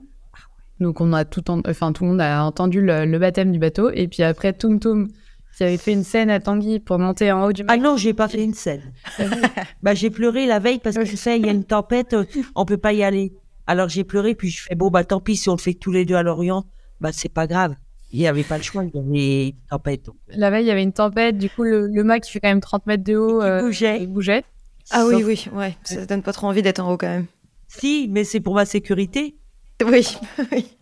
[0.80, 4.08] Donc on a tout enfin tout le monde a entendu le, baptême du bateau et
[4.08, 5.10] puis après Toum Toum
[5.56, 8.14] qui avait fait une scène à Tanguy pour monter en haut du Ah non, j'ai
[8.14, 8.94] pas fait une scène.
[9.84, 12.26] bah j'ai pleuré la veille parce que tu sais, il y a une tempête, euh,
[12.56, 13.34] on peut pas y aller.
[13.68, 15.92] Alors j'ai pleuré puis je fais bon bah tant pis si on le fait tous
[15.92, 16.66] les deux à Lorient,
[17.00, 17.76] bah c'est pas grave
[18.14, 20.10] il n'y avait pas le choix, il y avait une tempête.
[20.30, 22.48] La veille, il y avait une tempête, du coup, le, le mât qui fait quand
[22.48, 24.06] même 30 mètres de haut euh, bougeait.
[24.06, 24.44] bougeait.
[24.92, 25.76] Ah oui, oui, ouais.
[25.84, 27.26] ça donne pas trop envie d'être en haut quand même.
[27.68, 29.36] Si, mais c'est pour ma sécurité.
[29.84, 30.06] Oui,
[30.52, 30.78] oui.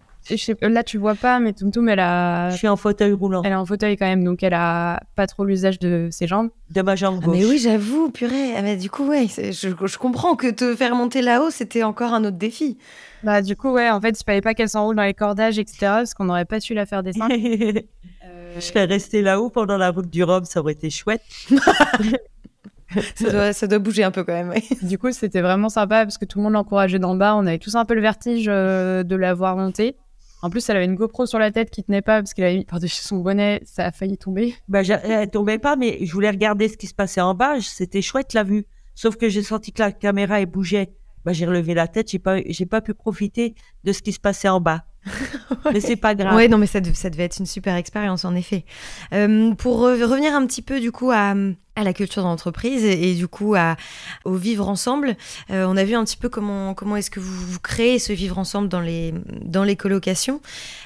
[0.61, 2.49] Là, tu vois pas, mais Tumtum, elle a.
[2.49, 3.41] Je suis en fauteuil roulant.
[3.43, 6.49] Elle est en fauteuil quand même, donc elle a pas trop l'usage de ses jambes.
[6.69, 7.35] De ma jambe gauche.
[7.35, 8.55] Ah, mais oui, j'avoue, purée.
[8.55, 12.13] Ah, mais du coup, ouais, je, je, comprends que te faire monter là-haut, c'était encore
[12.13, 12.77] un autre défi.
[13.23, 15.77] Bah, du coup, ouais, en fait, il fallait pas qu'elle s'enroule dans les cordages, etc.,
[15.79, 17.33] parce qu'on n'aurait pas su la faire descendre.
[18.25, 18.55] euh...
[18.55, 21.21] Je serais restée là-haut pendant la route du Rhum, ça aurait été chouette.
[23.15, 24.53] ça, doit, ça, doit, bouger un peu quand même.
[24.81, 27.35] Du coup, c'était vraiment sympa parce que tout le monde l'encourageait d'en bas.
[27.35, 29.95] On avait tous un peu le vertige euh, de la voir monter.
[30.41, 32.57] En plus, elle avait une GoPro sur la tête qui tenait pas parce qu'elle avait
[32.57, 33.61] mis par-dessus son bonnet.
[33.65, 34.55] Ça a failli tomber.
[34.67, 37.61] Bah, elle tombait pas, mais je voulais regarder ce qui se passait en bas.
[37.61, 38.65] C'était chouette la vue.
[38.95, 40.93] Sauf que j'ai senti que la caméra elle bougeait
[41.25, 44.19] bah, j'ai relevé la tête, j'ai pas, j'ai pas pu profiter de ce qui se
[44.19, 44.85] passait en bas.
[45.73, 46.35] Mais c'est pas grave.
[46.35, 48.65] Ouais, non, mais ça, ça devait être une super expérience en effet.
[49.13, 51.33] Euh, pour revenir un petit peu du coup à,
[51.81, 53.75] à la culture d'entreprise et, du coup à,
[54.23, 55.17] au vivre ensemble,
[55.49, 58.13] euh, on a vu un petit peu comment, comment est-ce que vous, vous, créez ce
[58.13, 59.13] vivre ensemble dans les,
[59.43, 60.41] dans les colocations.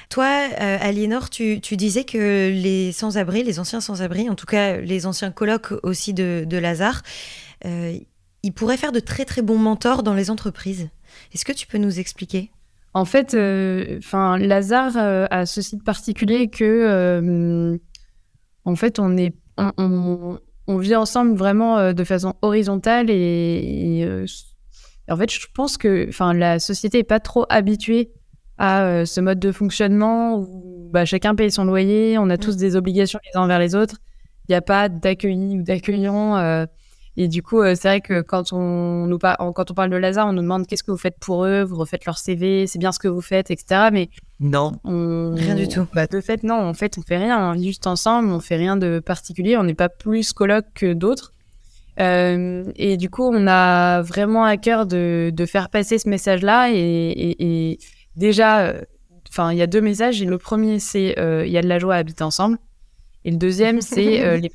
[0.08, 4.78] Toi, euh, Aliénor, tu, tu disais que les sans-abri, les anciens sans-abri, en tout cas
[4.78, 7.02] les anciens colocs aussi de, de Lazare,
[7.64, 7.96] euh,
[8.42, 10.88] il pourrait faire de très très bons mentors dans les entreprises.
[11.32, 12.50] Est-ce que tu peux nous expliquer?
[12.94, 13.36] En fait,
[13.98, 14.96] enfin, Lazare
[15.30, 17.78] a ceci de particulier que,
[18.64, 19.34] en fait, on est,
[20.78, 24.06] vit ensemble vraiment de façon horizontale et,
[25.08, 28.12] en fait, je pense que, enfin, la société est pas trop habituée
[28.58, 32.58] à ce mode de fonctionnement où bah, chacun paye son loyer, on a tous mm.
[32.58, 33.96] des obligations les uns envers les autres.
[34.48, 36.66] Il n'y a pas d'accueillis ou d'accueillants.
[37.18, 40.26] Et du coup, euh, c'est vrai que quand on, nous quand on parle de Lazare,
[40.26, 42.92] on nous demande qu'est-ce que vous faites pour eux, vous refaites leur CV, c'est bien
[42.92, 43.88] ce que vous faites, etc.
[43.90, 45.86] Mais non, rien du tout.
[45.94, 47.50] Bah, de fait, non, en fait, on fait rien.
[47.50, 49.56] On vit juste ensemble, on fait rien de particulier.
[49.56, 51.32] On n'est pas plus coloc que d'autres.
[51.98, 56.70] Euh, et du coup, on a vraiment à cœur de, de faire passer ce message-là.
[56.70, 57.78] Et, et,
[58.16, 58.82] déjà, euh,
[59.30, 60.20] enfin, il y a deux messages.
[60.20, 62.58] Et le premier, c'est il y a de la joie à habiter ensemble.
[63.24, 64.50] Et le deuxième, c'est les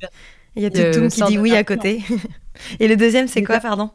[0.56, 2.02] Il y a tout qui dit oui à côté.
[2.80, 3.90] Et le deuxième, c'est quoi, pardon?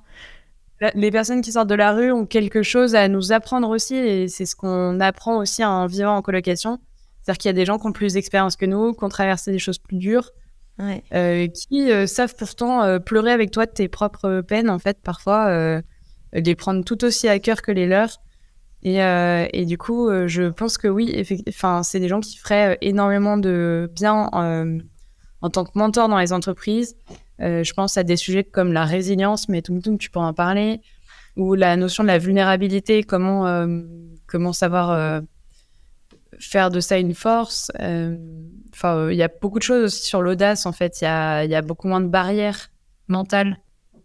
[0.93, 4.27] Les personnes qui sortent de la rue ont quelque chose à nous apprendre aussi, et
[4.27, 6.79] c'est ce qu'on apprend aussi en vivant en colocation.
[7.21, 9.51] C'est-à-dire qu'il y a des gens qui ont plus d'expérience que nous, qui ont traversé
[9.51, 10.31] des choses plus dures,
[10.79, 14.99] euh, qui euh, savent pourtant euh, pleurer avec toi de tes propres peines, en fait,
[15.01, 15.81] parfois,
[16.33, 18.21] les prendre tout aussi à cœur que les leurs.
[18.83, 23.37] Et, et du coup, je pense que oui, enfin, c'est des gens qui feraient énormément
[23.37, 24.29] de bien
[25.41, 26.95] en tant que mentor dans les entreprises.
[27.41, 30.33] Euh, je pense à des sujets comme la résilience, mais tout, tout tu peux en
[30.33, 30.81] parler,
[31.35, 33.81] ou la notion de la vulnérabilité, comment, euh,
[34.25, 35.21] comment savoir euh,
[36.39, 37.71] faire de ça une force.
[38.73, 41.01] Enfin, il y a beaucoup de choses aussi sur l'audace, en fait.
[41.01, 42.71] Il y a, y a, beaucoup moins de barrières
[43.07, 43.59] mentales,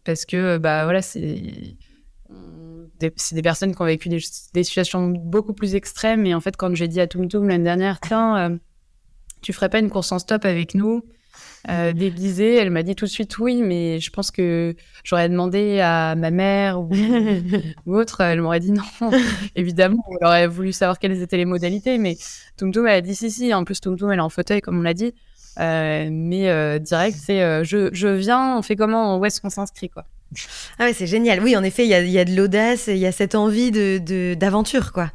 [0.04, 1.76] parce que, bah voilà, c'est
[3.00, 4.20] des, personnes qui ont vécu des,
[4.64, 6.26] situations beaucoup plus extrêmes.
[6.26, 8.58] Et en fait, quand j'ai dit à Tum Tum l'année dernière, tiens,
[9.40, 11.02] tu ferais pas une course en stop avec nous?
[11.70, 12.57] Euh, déguisée.
[12.57, 16.31] Elle m'a dit tout de suite oui, mais je pense que j'aurais demandé à ma
[16.31, 16.90] mère ou,
[17.87, 18.20] autre.
[18.20, 18.83] Elle m'aurait dit non.
[19.57, 22.16] Évidemment, elle aurait voulu savoir quelles étaient les modalités, mais
[22.57, 23.55] Tum elle a dit si, si.
[23.55, 25.14] En plus, Tum elle est en fauteuil, comme on l'a dit.
[25.61, 29.51] Euh, mais euh, direct, c'est euh, je, je, viens, on fait comment, où est-ce qu'on
[29.51, 30.05] s'inscrit, quoi.
[30.79, 31.42] Ah ouais, c'est génial.
[31.42, 33.70] Oui, en effet, il y a, y a, de l'audace, il y a cette envie
[33.70, 35.11] de d'aventure, quoi.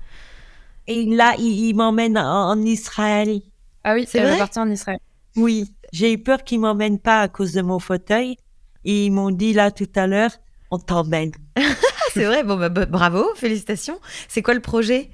[0.85, 3.41] Et là, il, m'emmène en, Israël.
[3.83, 4.37] Ah oui, c'est vrai?
[4.37, 4.99] parti en Israël.
[5.35, 8.37] Oui, j'ai eu peur qu'ils m'emmènent pas à cause de mon fauteuil.
[8.85, 10.31] Et ils m'ont dit là tout à l'heure,
[10.71, 11.31] on t'emmène.
[12.13, 13.99] c'est vrai, bon, bah, bravo, félicitations.
[14.27, 15.09] C'est quoi le projet?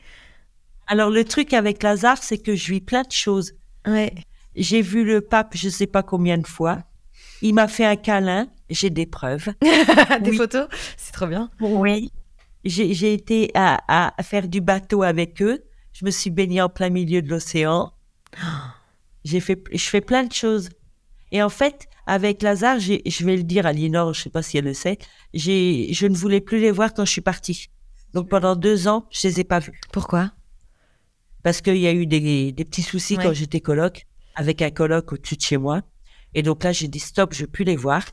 [0.88, 3.54] Alors, le truc avec Lazare, c'est que je vis plein de choses.
[3.88, 4.14] Ouais.
[4.56, 6.80] J'ai vu le pape, je sais pas combien de fois.
[7.42, 9.50] Il m'a fait un câlin, j'ai des preuves.
[10.22, 10.68] des photos?
[10.98, 11.50] C'est trop bien.
[11.60, 12.12] Oui.
[12.64, 15.64] J'ai été à, à, faire du bateau avec eux.
[15.92, 17.92] Je me suis baignée en plein milieu de l'océan.
[19.24, 20.70] J'ai fait, je fais plein de choses.
[21.32, 24.58] Et en fait, avec Lazare, je vais le dire à Linor, je sais pas si
[24.58, 24.98] elle le sait,
[25.34, 27.70] je ne voulais plus les voir quand je suis partie.
[28.14, 29.80] Donc pendant deux ans, je les ai pas vus.
[29.92, 30.32] Pourquoi?
[31.42, 34.06] Parce qu'il y a eu des, petits soucis quand j'étais coloc,
[34.36, 35.82] avec un coloc au-dessus de chez moi.
[36.34, 38.04] Et donc là, j'ai dit stop, je veux plus les voir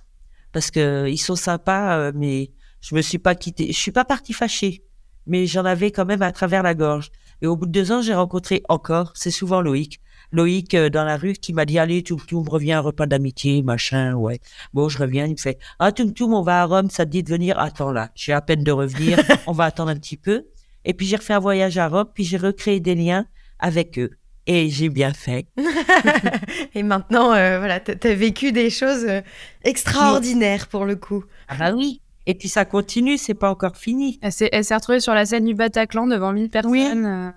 [0.53, 3.69] parce que ils sont sympas, euh, mais je me suis pas quitté.
[3.69, 4.85] Je suis pas partie fâchée,
[5.27, 7.11] mais j'en avais quand même à travers la gorge.
[7.43, 10.01] Et au bout de deux ans, j'ai rencontré encore, c'est souvent Loïc,
[10.33, 13.63] Loïc euh, dans la rue qui m'a dit allez tout me reviens un repas d'amitié
[13.63, 14.41] machin ouais
[14.73, 17.23] bon je reviens il me fait ah tout on va à Rome ça te dit
[17.23, 20.47] de venir attends là j'ai à peine de revenir on va attendre un petit peu
[20.85, 23.27] et puis j'ai refait un voyage à Rome puis j'ai recréé des liens
[23.59, 24.11] avec eux
[24.47, 25.47] et j'ai bien fait.
[26.75, 29.21] et maintenant, euh, voilà, tu as vécu des choses euh,
[29.63, 31.23] extraordinaires pour le coup.
[31.47, 32.01] Ah bah oui.
[32.27, 34.19] Et puis ça continue, c'est pas encore fini.
[34.23, 37.33] Elle s'est, retrouvée sur la scène du Bataclan devant 1000 personnes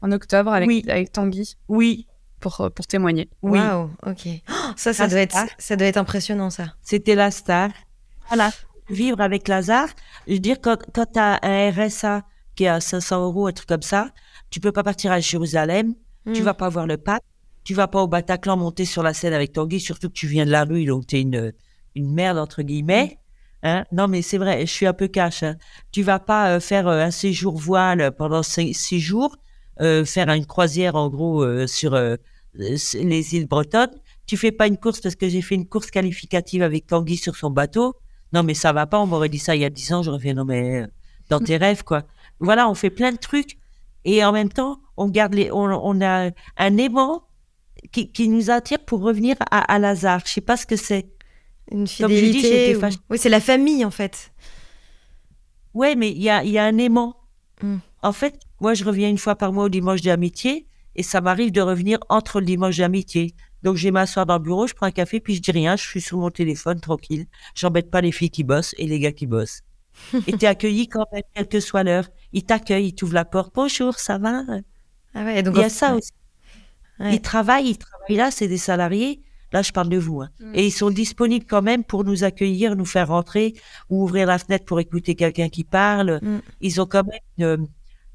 [0.00, 1.56] en octobre avec, avec Tanguy.
[1.68, 2.06] Oui
[2.40, 3.28] pour, euh, pour témoigner.
[3.42, 3.58] Oui.
[3.58, 4.28] Waouh, ok.
[4.50, 6.74] Oh, ça, ça doit, être, ça doit être impressionnant, ça.
[6.82, 7.70] C'était la star.
[8.28, 8.50] Voilà.
[8.90, 9.88] Vivre avec Lazare,
[10.26, 12.22] je veux dire, quand, quand tu as un RSA
[12.54, 14.10] qui est à 500 euros, un truc comme ça,
[14.50, 15.94] tu peux pas partir à Jérusalem,
[16.32, 16.44] tu hmm.
[16.44, 17.22] vas pas voir le pape,
[17.64, 20.46] tu vas pas au Bataclan monter sur la scène avec Tanguy, surtout que tu viens
[20.46, 21.52] de la rue, donc tu es une,
[21.94, 23.18] une merde, entre guillemets.
[23.62, 23.84] Hein?
[23.92, 25.42] Non, mais c'est vrai, je suis un peu cash.
[25.42, 25.56] Hein.
[25.92, 29.36] Tu vas pas euh, faire euh, un séjour voile pendant six jours
[30.04, 32.16] faire une croisière en gros euh, sur euh,
[32.54, 33.94] les îles bretonnes.
[34.26, 37.36] Tu fais pas une course parce que j'ai fait une course qualificative avec Tanguy sur
[37.36, 37.94] son bateau.
[38.32, 40.20] Non mais ça va pas, on m'aurait dit ça il y a dix ans, j'aurais
[40.20, 40.84] fait non mais
[41.30, 42.02] dans tes rêves quoi.
[42.40, 43.58] Voilà, on fait plein de trucs
[44.04, 47.22] et en même temps on garde les, on, a un aimant
[47.92, 50.22] qui, qui, nous attire pour revenir à, à Lazare.
[50.26, 51.06] Je sais pas ce que c'est.
[51.70, 52.78] Une fidélité.
[53.10, 54.32] Oui, c'est la famille en fait.
[55.74, 57.16] Ouais, mais il y a, y a un aimant.
[57.62, 57.78] Hmm.
[58.02, 61.52] En fait, moi, je reviens une fois par mois au dimanche d'amitié et ça m'arrive
[61.52, 63.34] de revenir entre le dimanche d'amitié.
[63.62, 65.84] Donc, j'ai m'asseoir dans le bureau, je prends un café, puis je dis rien, je
[65.84, 67.26] suis sur mon téléphone, tranquille.
[67.54, 69.62] J'embête pas les filles qui bossent et les gars qui bossent.
[70.26, 72.08] et t'es accueilli quand même, quelle que soit l'heure.
[72.32, 73.52] Ils t'accueillent, ils t'ouvrent la porte.
[73.54, 74.42] Bonjour, ça va?
[75.14, 76.12] Ah ouais, donc Il y a ça aussi.
[77.00, 79.22] Ils travaillent, ils travaillent là, c'est des salariés.
[79.52, 80.20] Là, je parle de vous.
[80.20, 80.28] Hein.
[80.40, 80.52] Mm.
[80.54, 83.54] Et ils sont disponibles quand même pour nous accueillir, nous faire rentrer
[83.88, 86.20] ou ouvrir la fenêtre pour écouter quelqu'un qui parle.
[86.22, 86.38] Mm.
[86.60, 87.04] Ils ont quand
[87.38, 87.66] même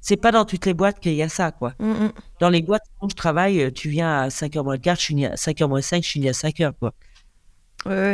[0.04, 1.74] c'est pas dans toutes les boîtes qu'il y a ça, quoi.
[1.80, 2.12] Mm, mm.
[2.42, 5.02] Dans les boîtes où je travaille, euh, tu viens à 5h moins le quart, je
[5.02, 6.94] suis à 5h moins 5, je suis à 5h, quoi.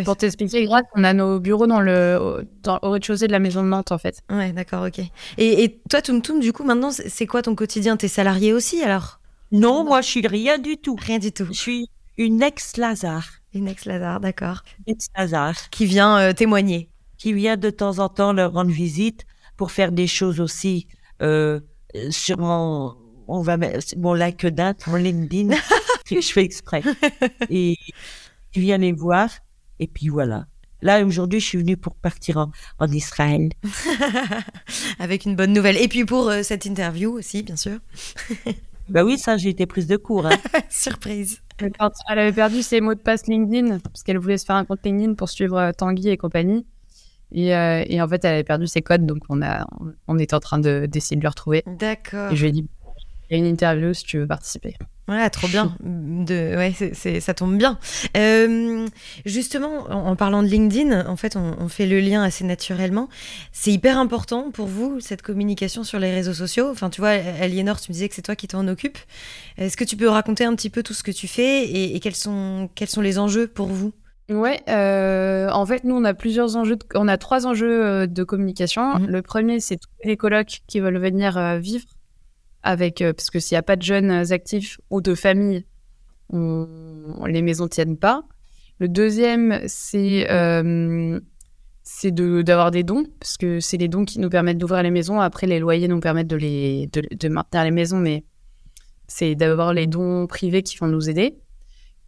[0.05, 3.63] Pour t'expliquer, grâce, on a nos bureaux dans le, dans, au rez-de-chaussée de la maison
[3.63, 4.21] de Nantes, en fait.
[4.29, 4.99] Ouais, d'accord, ok.
[5.37, 7.97] Et, et toi, Toum Toum, du coup, maintenant, c'est quoi ton quotidien?
[7.97, 9.19] T'es salarié aussi, alors?
[9.51, 10.95] Non, moi, je suis rien du tout.
[10.95, 11.47] Rien du tout.
[11.47, 13.27] Je suis une ex-Lazare.
[13.53, 14.61] Une ex-Lazare, d'accord.
[14.85, 15.69] Ex-Lazare.
[15.71, 16.89] Qui vient euh, témoigner.
[17.17, 19.25] Qui vient de temps en temps leur rendre visite
[19.57, 20.87] pour faire des choses aussi
[21.21, 21.59] euh,
[22.09, 22.95] sur mon,
[23.27, 25.55] on va mettre mon like date, mon LinkedIn,
[26.09, 26.81] je fais exprès.
[27.49, 27.77] Et
[28.55, 29.29] il vient les voir,
[29.79, 30.45] et puis voilà.
[30.81, 33.49] Là, aujourd'hui, je suis venue pour partir en, en Israël.
[34.99, 35.77] Avec une bonne nouvelle.
[35.77, 37.79] Et puis pour euh, cette interview aussi, bien sûr.
[38.89, 40.27] bah oui, ça, j'ai été prise de court.
[40.27, 40.37] Hein.
[40.69, 41.41] Surprise.
[41.59, 44.79] Elle avait perdu ses mots de passe LinkedIn parce qu'elle voulait se faire un compte
[44.85, 46.65] LinkedIn pour suivre euh, Tanguy et compagnie.
[47.35, 49.67] Euh, et, en fait, elle avait perdu ses codes, donc on, a,
[50.07, 51.63] on, est en train d'essayer de, lui retrouver.
[51.67, 52.31] D'accord.
[52.31, 52.67] Et je lui ai dit,
[53.29, 54.75] il y a une interview si tu veux participer.
[55.07, 55.75] Voilà, trop bien.
[55.79, 57.79] De, ouais, c'est, ça tombe bien.
[58.15, 58.87] Euh,
[59.25, 63.09] justement, en, parlant de LinkedIn, en fait, on, fait le lien assez naturellement.
[63.51, 66.69] C'est hyper important pour vous, cette communication sur les réseaux sociaux.
[66.69, 68.99] Enfin, tu vois, Aliénor, tu me disais que c'est toi qui t'en occupes.
[69.57, 71.99] Est-ce que tu peux raconter un petit peu tout ce que tu fais et, et
[71.99, 73.93] quels, sont, quels sont les enjeux pour vous?
[74.29, 76.77] Ouais, euh, en fait, nous, on a plusieurs enjeux.
[76.93, 78.99] On a trois enjeux euh, de communication.
[78.99, 79.07] Mhm.
[79.07, 81.85] Le premier, c'est tous les colocs qui veulent venir euh, vivre
[82.61, 85.65] avec, parce que s'il n'y a pas de jeunes actifs ou de familles,
[86.33, 88.23] les maisons tiennent pas.
[88.79, 90.27] Le deuxième, c'est
[91.91, 95.19] c'est d'avoir des dons, parce que c'est les dons qui nous permettent d'ouvrir les maisons.
[95.19, 98.25] Après, les loyers nous permettent de, les, de, de maintenir les maisons, mais
[99.07, 101.39] c'est d'avoir les dons privés qui vont nous aider.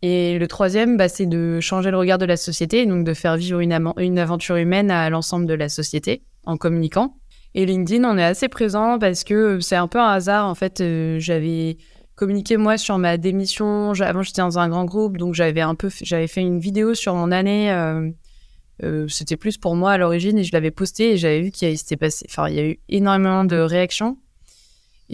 [0.01, 3.37] Et le troisième, bah, c'est de changer le regard de la société, donc de faire
[3.37, 3.71] vivre une,
[4.19, 7.15] aventure humaine à l'ensemble de la société en communiquant.
[7.53, 10.47] Et LinkedIn, on est assez présent parce que c'est un peu un hasard.
[10.47, 11.77] En fait, euh, j'avais
[12.15, 13.91] communiqué moi sur ma démission.
[13.99, 17.13] Avant, j'étais dans un grand groupe, donc j'avais un peu, j'avais fait une vidéo sur
[17.13, 17.71] mon année.
[17.71, 18.09] Euh,
[18.83, 21.77] euh, c'était plus pour moi à l'origine et je l'avais posté et j'avais vu qu'il
[21.77, 24.17] s'était passé, enfin, il y a eu énormément de réactions.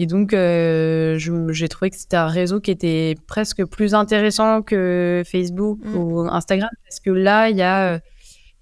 [0.00, 5.24] Et donc, euh, j'ai trouvé que c'était un réseau qui était presque plus intéressant que
[5.26, 5.96] Facebook mm.
[5.96, 7.98] ou Instagram, parce que là, il y a,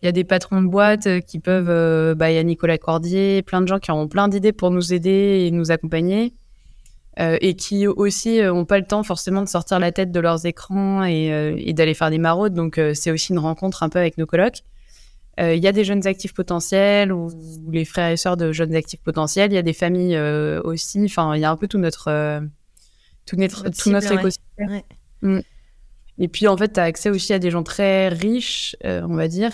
[0.03, 3.43] y a des patrons de boîtes qui peuvent, euh, bah, il y a Nicolas Cordier,
[3.43, 6.33] plein de gens qui ont plein d'idées pour nous aider et nous accompagner.
[7.19, 11.05] et qui aussi n'ont pas le temps forcément de sortir la tête de leurs écrans
[11.05, 12.55] et, d'aller faire des maraudes.
[12.55, 14.63] Donc c'est aussi une rencontre un peu avec nos colocs.
[15.39, 17.31] Il y a des jeunes actifs potentiels ou,
[17.71, 19.53] les frères et sœurs de jeunes actifs potentiels.
[19.53, 20.19] Il y a des familles
[20.65, 21.05] aussi.
[21.05, 22.41] Enfin, il y a un peu tout notre
[23.27, 24.83] tout notre, tout notre écosystème.
[25.21, 25.41] Mm.
[26.19, 29.29] Et puis en fait, tu as accès aussi à des gens très riches, on va
[29.29, 29.53] dire,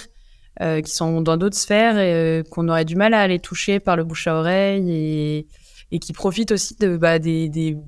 [0.60, 3.80] euh, qui sont dans d'autres sphères et euh, qu'on aurait du mal à aller toucher
[3.80, 5.46] par le bouche à oreille et,
[5.90, 7.78] et qui profitent aussi de, bah, des, des,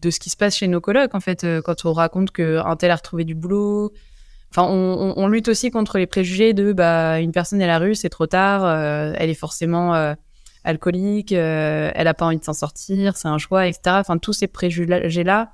[0.00, 2.76] de ce qui se passe chez nos colocs, en fait, euh, quand on raconte qu'un
[2.76, 3.92] tel a retrouvé du boulot.
[4.56, 7.78] Enfin, on, on, lutte aussi contre les préjugés de bah, une personne est à la
[7.78, 8.64] rue, c'est trop tard,
[9.18, 10.14] elle est forcément
[10.62, 13.96] alcoolique, elle n'a pas envie de s'en sortir, c'est un choix, etc.
[13.98, 15.50] Enfin, tous ces préjugés-là,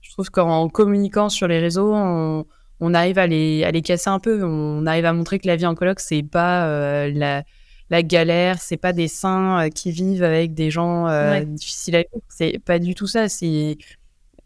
[0.00, 2.46] je trouve qu'en communiquant sur les réseaux, on,
[2.80, 4.42] on arrive à les, à les casser un peu.
[4.42, 7.44] On arrive à montrer que la vie en coloc, c'est pas euh, la,
[7.90, 11.98] la galère, c'est pas des saints euh, qui vivent avec des gens euh, difficiles à
[12.00, 12.24] vivre.
[12.28, 13.28] C'est pas du tout ça.
[13.28, 13.76] C'est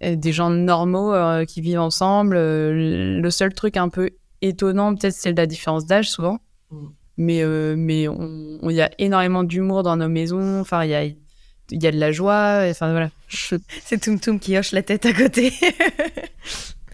[0.05, 1.15] des gens normaux
[1.47, 2.37] qui vivent ensemble.
[2.37, 4.11] le seul truc un peu
[4.43, 6.39] étonnant, peut-être, c'est la différence d'âge souvent.
[6.71, 6.87] Mm.
[7.17, 7.45] Mais
[7.77, 10.61] mais il y a énormément d'humour dans nos maisons.
[10.61, 12.65] Enfin, il y a y a de la joie.
[12.69, 13.11] Enfin voilà.
[13.85, 15.53] C'est Toum Toum qui hoche la tête à côté.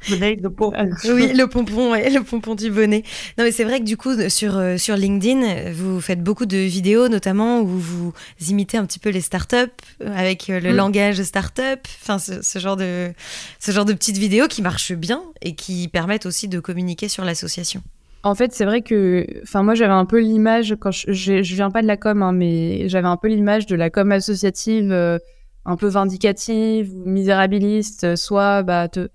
[0.08, 3.02] le oui, le pompon, le pompon du bonnet.
[3.38, 6.56] Non, mais c'est vrai que du coup, sur, euh, sur LinkedIn, vous faites beaucoup de
[6.56, 8.12] vidéos, notamment où vous
[8.48, 9.56] imitez un petit peu les startups
[10.04, 10.76] avec euh, le mm.
[10.76, 11.80] langage startup.
[12.02, 13.12] Enfin, ce, genre de,
[13.58, 17.24] ce genre de petites vidéos qui marchent bien et qui permettent aussi de communiquer sur
[17.24, 17.82] l'association.
[18.22, 21.70] En fait, c'est vrai que, enfin, moi, j'avais un peu l'image quand je, je, viens
[21.70, 25.18] pas de la com, hein, mais j'avais un peu l'image de la com associative, euh,
[25.64, 29.08] un peu vindicative misérabiliste, soit bah te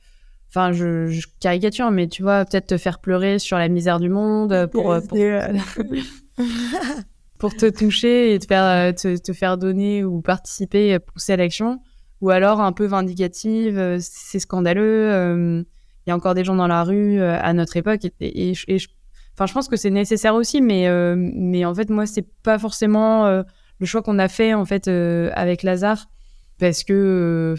[0.56, 4.54] Enfin, je, caricature, mais tu vois, peut-être te faire pleurer sur la misère du monde
[4.54, 5.18] euh, pour, euh, pour,
[7.58, 11.82] te toucher et te faire, euh, te, faire donner ou participer, pousser à l'action.
[12.22, 15.65] Ou alors un peu vindicative, c'est scandaleux,
[16.08, 18.08] il y a encore des gens dans la rue à notre époque.
[18.22, 18.88] Et, je,
[19.34, 20.88] enfin, je pense que c'est nécessaire aussi, mais,
[21.18, 25.63] mais en fait, moi, c'est pas forcément le choix qu'on a fait en fait avec
[25.63, 26.06] Lazare,
[26.58, 27.56] parce que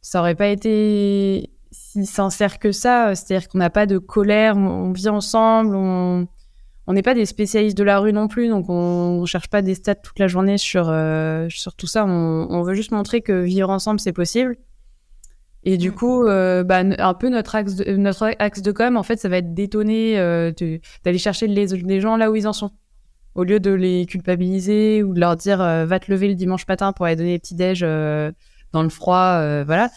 [0.00, 3.08] ça aurait pas été si sincère que ça.
[3.08, 6.28] Euh, c'est-à-dire qu'on n'a pas de colère, on, vit ensemble, on
[6.88, 9.74] n'est pas des spécialistes de la rue non plus, donc on, ne cherche pas des
[9.74, 12.04] stats toute la journée sur, euh, sur tout ça.
[12.04, 14.56] On, veut juste montrer que vivre ensemble, c'est possible.
[15.64, 15.94] Et du mm.
[15.94, 19.28] coup, euh, bah, un peu notre axe, de, notre axe de com, en fait, ça
[19.28, 20.16] va être d'étonner,
[21.04, 22.70] d'aller chercher les, les, gens là où ils en sont.
[23.34, 26.92] Au lieu de les culpabiliser ou de leur dire va te lever le dimanche matin
[26.92, 29.88] pour aller donner des petits déj dans le froid, voilà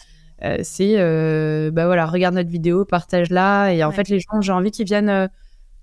[0.44, 3.72] euh, c'est euh, bah voilà, regarde notre vidéo, partage-la.
[3.72, 5.08] Et en fait, les gens, j'ai envie qu'ils viennent.
[5.08, 5.28] Euh,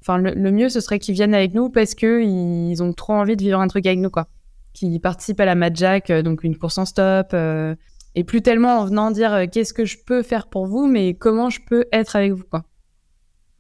[0.02, 3.36] enfin, le, mieux, ce serait qu'ils viennent avec nous parce que ils ont trop envie
[3.36, 4.28] de vivre un truc avec nous, quoi.
[4.74, 7.36] Qui participent à la Mad Jack, donc une course en stop.
[8.16, 11.50] et plus tellement en venant dire qu'est-ce que je peux faire pour vous, mais comment
[11.50, 12.64] je peux être avec vous, quoi.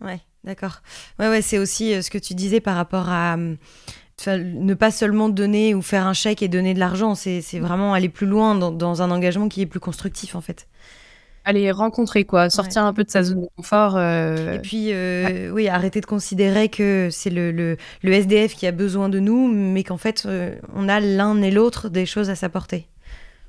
[0.01, 0.81] Ouais, d'accord.
[1.19, 3.37] Ouais, ouais, c'est aussi ce que tu disais par rapport à
[4.27, 8.09] ne pas seulement donner ou faire un chèque et donner de l'argent, c'est vraiment aller
[8.09, 10.67] plus loin dans, un engagement qui est plus constructif en fait.
[11.45, 13.95] Aller rencontrer quoi, sortir un peu de sa zone de confort.
[13.97, 17.77] Euh, et puis, euh, oui, arrêter de considérer que c'est le, le,
[18.13, 21.89] SDF qui a besoin de nous, mais qu'en fait, euh, on a l'un et l'autre
[21.89, 22.87] des choses à s'apporter.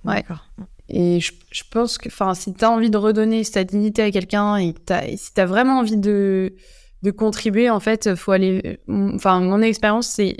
[0.04, 0.44] D'accord.
[0.88, 4.74] Et je, pense que si tu as envie de redonner ta dignité à quelqu'un et,
[5.16, 6.54] si tu as vraiment envie de,
[7.02, 8.80] de contribuer, en fait, faut aller.
[8.88, 10.36] Enfin, mon expérience, c'est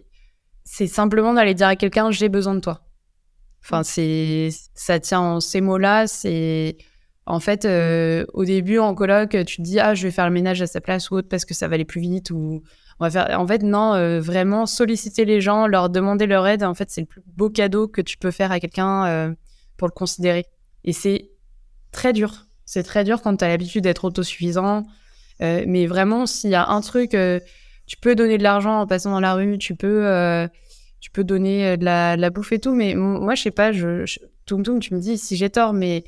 [0.65, 2.81] c'est simplement d'aller dire à quelqu'un j'ai besoin de toi.
[3.63, 6.07] Enfin, c'est ça tient en ces mots-là.
[6.07, 6.77] C'est
[7.27, 10.33] en fait euh, au début en colloque, tu te dis ah je vais faire le
[10.33, 12.63] ménage à sa place ou autre parce que ça va aller plus vite ou
[13.01, 13.41] on va faire.
[13.41, 16.63] En fait non, euh, vraiment solliciter les gens, leur demander leur aide.
[16.63, 19.35] En fait, c'est le plus beau cadeau que tu peux faire à quelqu'un euh,
[19.77, 20.47] pour le considérer.
[20.85, 21.31] Et c'est
[21.93, 22.47] très dur.
[22.67, 24.85] C'est très dur quand tu as l'habitude d'être autosuffisant.
[25.41, 27.17] mais vraiment, s'il y a un truc
[27.87, 30.49] tu peux donner de l'argent en passant dans la rue, tu peux,
[31.01, 32.75] tu peux donner de la, bouffe et tout.
[32.75, 36.05] Mais moi, je sais pas, je, je tu me dis si j'ai tort, mais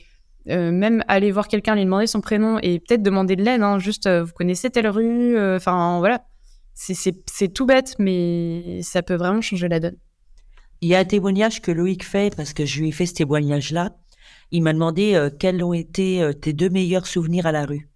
[0.49, 3.79] euh, même aller voir quelqu'un, lui demander son prénom et peut-être demander de l'aide, hein,
[3.79, 6.25] juste vous connaissez telle rue, enfin voilà.
[6.75, 9.97] C'est tout bête, mais ça peut vraiment changer la donne.
[10.83, 13.15] Il y a un témoignage que Loïc fait, parce que je lui ai fait ce
[13.15, 13.97] témoignage-là.
[14.51, 17.89] Il m'a demandé quels ont été tes deux meilleurs souvenirs à la rue.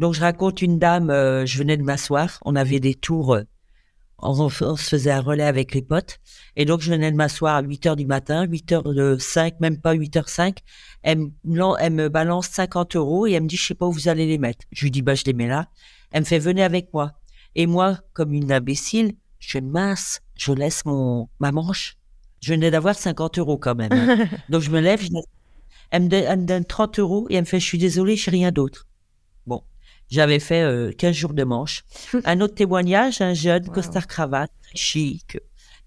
[0.00, 3.38] Donc je raconte une dame, euh, je venais de m'asseoir, on avait des tours,
[4.22, 6.18] on, se faisait un relais avec les potes,
[6.56, 9.60] et donc je venais de m'asseoir à 8 heures du matin, 8 heures de 5,
[9.60, 10.58] même pas 8 heures 5,
[11.02, 11.18] elle,
[11.48, 14.38] me balance 50 euros et elle me dit je sais pas où vous allez les
[14.38, 14.66] mettre.
[14.72, 15.68] Je lui dis bah je les mets là.
[16.12, 17.12] Elle me fait venez avec moi.
[17.54, 21.96] Et moi, comme une imbécile, je mince, je laisse mon ma manche.
[22.40, 23.92] Je venais d'avoir 50 euros quand même.
[23.92, 24.26] Hein.
[24.48, 25.08] donc je me lève, je
[25.90, 28.86] Elle me, donne, 30 euros et elle me fait, je suis désolée, je rien d'autre.
[30.10, 31.84] J'avais fait 15 jours de manche.
[32.24, 35.38] un autre témoignage, un jeune, costard cravate, chic,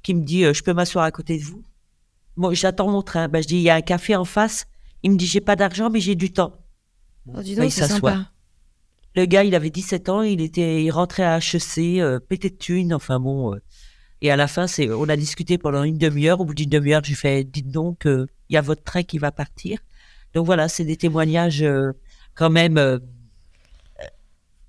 [0.02, 1.64] qui me dit, je peux m'asseoir à côté de vous?
[2.36, 3.28] Bon, j'attends mon train.
[3.28, 4.66] Ben, je dis, il y a un café en face.
[5.04, 6.54] Il me dit, j'ai pas d'argent, mais j'ai du temps.
[7.28, 8.30] Oh, dis donc, c'est sympa.
[9.16, 12.56] Le gars, il avait 17 ans, il était, il rentrait à HEC, euh, pété de
[12.56, 13.54] thunes, enfin bon.
[13.54, 13.62] Euh.
[14.22, 16.42] et à la fin, c'est, on a discuté pendant une demi-heure.
[16.42, 19.32] Au bout d'une demi-heure, j'ai fait, dites donc, il y a votre train qui va
[19.32, 19.78] partir.
[20.34, 21.92] Donc voilà, c'est des témoignages euh,
[22.34, 23.00] quand même.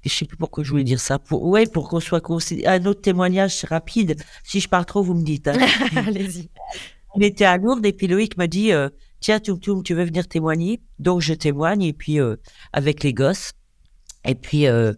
[0.04, 1.18] Euh, je sais plus pourquoi je voulais dire ça.
[1.18, 2.76] Pour, ouais, pour qu'on soit considéré.
[2.76, 4.16] Un autre témoignage rapide.
[4.42, 5.48] Si je parle trop, vous me dites.
[5.48, 5.58] Hein.
[5.96, 6.50] Allez-y.
[7.14, 8.72] On était à Lourdes et puis Loïc m'a dit,
[9.20, 10.80] tiens, tu veux venir témoigner?
[10.98, 12.18] Donc je témoigne et puis
[12.72, 13.52] avec les gosses.
[14.24, 14.92] Et puis, euh,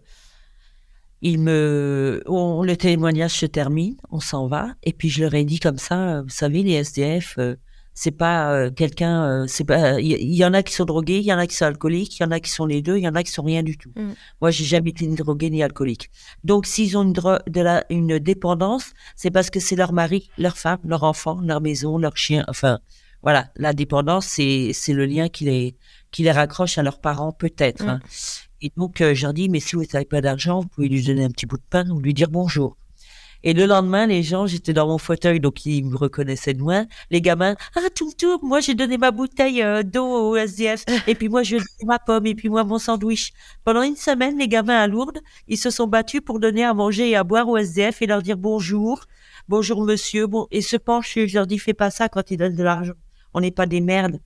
[1.21, 4.69] il me, on, le témoignage se termine, on s'en va.
[4.83, 7.55] Et puis, je leur ai dit comme ça, vous savez, les SDF, euh,
[7.99, 11.33] c'est pas euh, quelqu'un, c'est pas, il y, en a qui sont drogués, il y
[11.33, 13.07] en a qui sont alcooliques, il y en a qui sont les deux, il y
[13.07, 13.91] en a qui sont rien du tout.
[13.95, 14.11] Mm.
[14.39, 16.11] Moi, j'ai jamais été ni drogué ni alcoolique.
[16.43, 20.59] Donc, s'ils ont une, de la, une dépendance, c'est parce que c'est leur mari, leur
[20.59, 22.45] femme, leur enfant, leur maison, leur chien.
[22.47, 22.77] Enfin,
[23.23, 25.75] voilà, la dépendance, c'est, c'est le lien qui les,
[26.11, 27.83] qui les raccroche à leurs parents, peut-être.
[27.83, 27.89] Mm.
[27.89, 27.99] Hein.
[28.61, 31.23] Et donc, euh, j'ai dit, mais si vous n'avez pas d'argent, vous pouvez lui donner
[31.23, 32.77] un petit bout de pain ou lui dire bonjour.
[33.43, 36.85] Et le lendemain, les gens, j'étais dans mon fauteuil, donc ils me reconnaissaient de loin.
[37.11, 41.15] Les gamins, ah, tout, tout, moi j'ai donné ma bouteille euh, d'eau au SDF, et
[41.15, 43.31] puis moi je ma pomme, et puis moi mon sandwich.
[43.63, 47.09] Pendant une semaine, les gamins à Lourdes, ils se sont battus pour donner à manger
[47.09, 49.05] et à boire au SDF et leur dire bonjour,
[49.47, 51.27] bonjour monsieur, bon, et se pencher.
[51.27, 52.93] Je leur dis, fais pas ça quand ils donnent de l'argent.
[53.33, 54.19] On n'est pas des merdes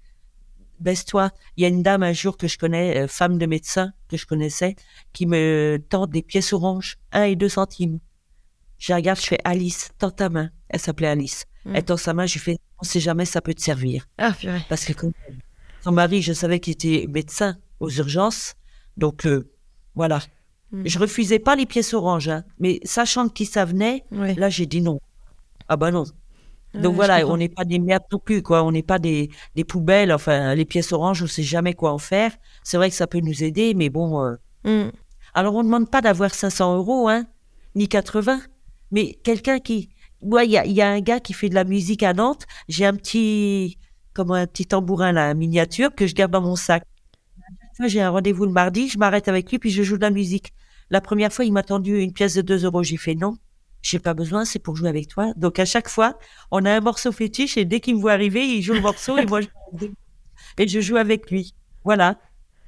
[0.81, 1.31] baisse-toi.
[1.55, 4.17] Il y a une dame un jour que je connais, euh, femme de médecin que
[4.17, 4.75] je connaissais,
[5.13, 7.99] qui me tend des pièces oranges, 1 et 2 centimes.
[8.81, 10.49] Je regarde, je fais Alice, tends ta main.
[10.67, 11.45] Elle s'appelait Alice.
[11.65, 11.75] Mm.
[11.75, 14.07] Elle tend sa main, je lui fais, on sait jamais, ça peut te servir.
[14.17, 14.61] Ah, purée.
[14.69, 15.07] Parce que
[15.81, 18.55] son mari, je savais qu'il était médecin aux urgences.
[18.97, 19.51] Donc, euh,
[19.93, 20.19] voilà.
[20.71, 20.81] Mm.
[20.85, 22.43] Je refusais pas les pièces oranges, hein.
[22.57, 24.99] mais sachant qui ça venait, là, j'ai dit non.
[25.67, 26.05] Ah bah non,
[26.73, 28.63] donc voilà, on n'est pas des merdes non plus, quoi.
[28.63, 30.11] On n'est pas des, des poubelles.
[30.11, 32.31] Enfin, les pièces oranges, on sait jamais quoi en faire.
[32.63, 34.23] C'est vrai que ça peut nous aider, mais bon.
[34.23, 34.35] Euh.
[34.63, 34.91] Mm.
[35.33, 37.25] Alors, on ne demande pas d'avoir 500 euros, hein,
[37.75, 38.41] ni 80.
[38.91, 39.89] Mais quelqu'un qui.
[40.23, 42.45] Moi, il y a, un gars qui fait de la musique à Nantes.
[42.67, 43.77] J'ai un petit.
[44.13, 46.83] Comme un petit tambourin, là, miniature, que je garde dans mon sac.
[47.85, 50.53] J'ai un rendez-vous le mardi, je m'arrête avec lui, puis je joue de la musique.
[50.89, 52.83] La première fois, il m'a tendu une pièce de 2 euros.
[52.83, 53.37] J'ai fait non
[53.81, 55.33] j'ai pas besoin, c'est pour jouer avec toi.
[55.35, 56.17] Donc à chaque fois,
[56.51, 59.17] on a un morceau fétiche et dès qu'il me voit arriver, il joue le morceau
[59.17, 59.47] et moi je
[60.57, 61.53] et je joue avec lui.
[61.83, 62.19] Voilà.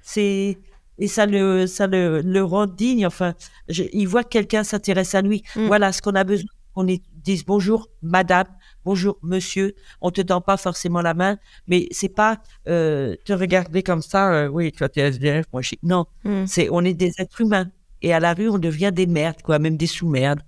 [0.02, 0.58] C'est
[1.00, 3.06] et ça le ça le, le rend digne.
[3.06, 3.34] Enfin,
[3.70, 5.44] il voit que quelqu'un s'intéresse à lui.
[5.56, 5.68] Mm.
[5.68, 6.50] Voilà ce qu'on a besoin.
[6.76, 8.48] On est dise bonjour madame,
[8.84, 9.76] bonjour monsieur.
[10.02, 11.38] On te tend pas forcément la main,
[11.68, 14.34] mais c'est pas euh, te regarder comme ça.
[14.34, 16.06] Euh, oui, toi t'es SDF, moi je non.
[16.24, 16.46] Mm.
[16.48, 17.70] C'est on est des êtres humains
[18.02, 20.42] et à la rue on devient des merdes quoi, même des sous-merdes.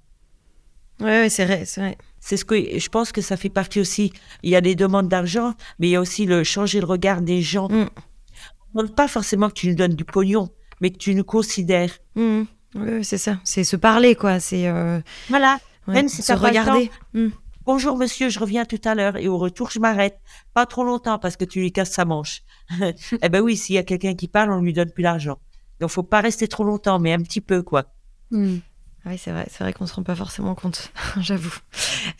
[0.99, 1.97] Oui, ouais, c'est vrai, c'est vrai.
[2.19, 4.13] C'est ce que je pense que ça fait partie aussi.
[4.43, 7.21] Il y a des demandes d'argent, mais il y a aussi le changer le regard
[7.21, 7.69] des gens.
[7.69, 7.89] Mm.
[8.76, 10.49] Demande pas forcément que tu nous donnes du pognon,
[10.82, 11.91] mais que tu nous considères.
[12.15, 12.41] Mm.
[12.76, 13.39] Oui, c'est ça.
[13.45, 14.41] C'est se parler, quoi.
[14.41, 14.99] C'est euh,
[15.30, 15.59] voilà.
[15.88, 16.91] Même si se regarder.
[17.13, 17.30] Mm.
[17.65, 20.19] Bonjour monsieur, je reviens tout à l'heure et au retour je m'arrête.
[20.53, 22.41] Pas trop longtemps parce que tu lui casses sa manche.
[22.82, 25.39] eh ben oui, s'il y a quelqu'un qui parle, on lui donne plus l'argent.
[25.80, 27.86] Donc faut pas rester trop longtemps, mais un petit peu quoi.
[29.07, 31.55] Oui, c'est vrai, c'est vrai qu'on se rend pas forcément compte, j'avoue.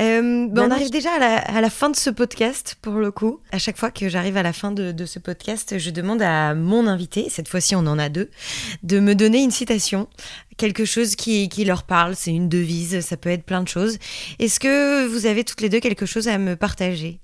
[0.02, 3.40] Euh, ben, on arrive déjà à la, fin de ce podcast, pour le coup.
[3.52, 6.86] À chaque fois que j'arrive à la fin de, ce podcast, je demande à mon
[6.86, 8.30] invité, cette fois-ci on en a deux,
[8.84, 10.08] de me donner une citation,
[10.58, 13.98] quelque chose qui, qui leur parle, c'est une devise, ça peut être plein de choses.
[14.38, 17.20] Est-ce que vous avez toutes les deux quelque chose à me partager?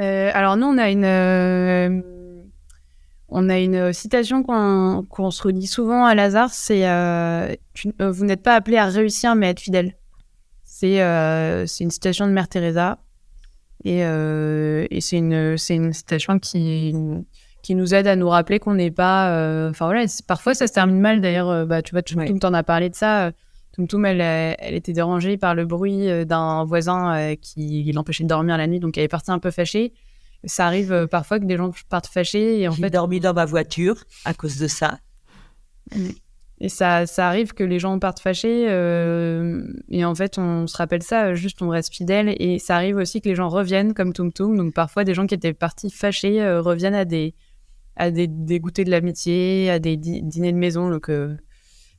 [0.00, 1.04] Euh, Alors nous, on a une...
[1.04, 2.00] Euh,
[3.34, 7.54] on a une citation qu'on se redit souvent à Lazare, c'est euh,
[8.00, 9.94] euh, Vous n'êtes pas appelé à réussir, mais à être fidèle.
[10.64, 12.98] C'est euh, une citation de Mère Teresa.
[13.84, 16.94] Et, et c'est une, une citation qui,
[17.62, 19.68] qui nous aide à nous rappeler qu'on n'est pas.
[19.70, 21.66] Enfin voilà, parfois ça se termine mal d'ailleurs.
[21.66, 23.32] bah, tu vois, Tum Tum t'en a parlé de ça.
[23.72, 28.56] Tum Tum, elle, elle était dérangée par le bruit d'un voisin qui l'empêchait de dormir
[28.56, 29.92] la nuit, donc elle est partie un peu fâchée.
[30.44, 33.44] Ça arrive euh, parfois que des gens partent fâchés et en fait dormi dans ma
[33.44, 34.98] voiture à cause de ça.
[36.58, 40.76] Et ça, ça arrive que les gens partent fâchés euh, et en fait on se
[40.76, 44.12] rappelle ça, juste on reste fidèle et ça arrive aussi que les gens reviennent comme
[44.12, 44.56] Tum Tum.
[44.56, 47.34] Donc parfois des gens qui étaient partis fâchés euh, reviennent à des
[47.94, 50.88] à des, des goûters de l'amitié, à des dîners de maison.
[50.88, 51.10] Donc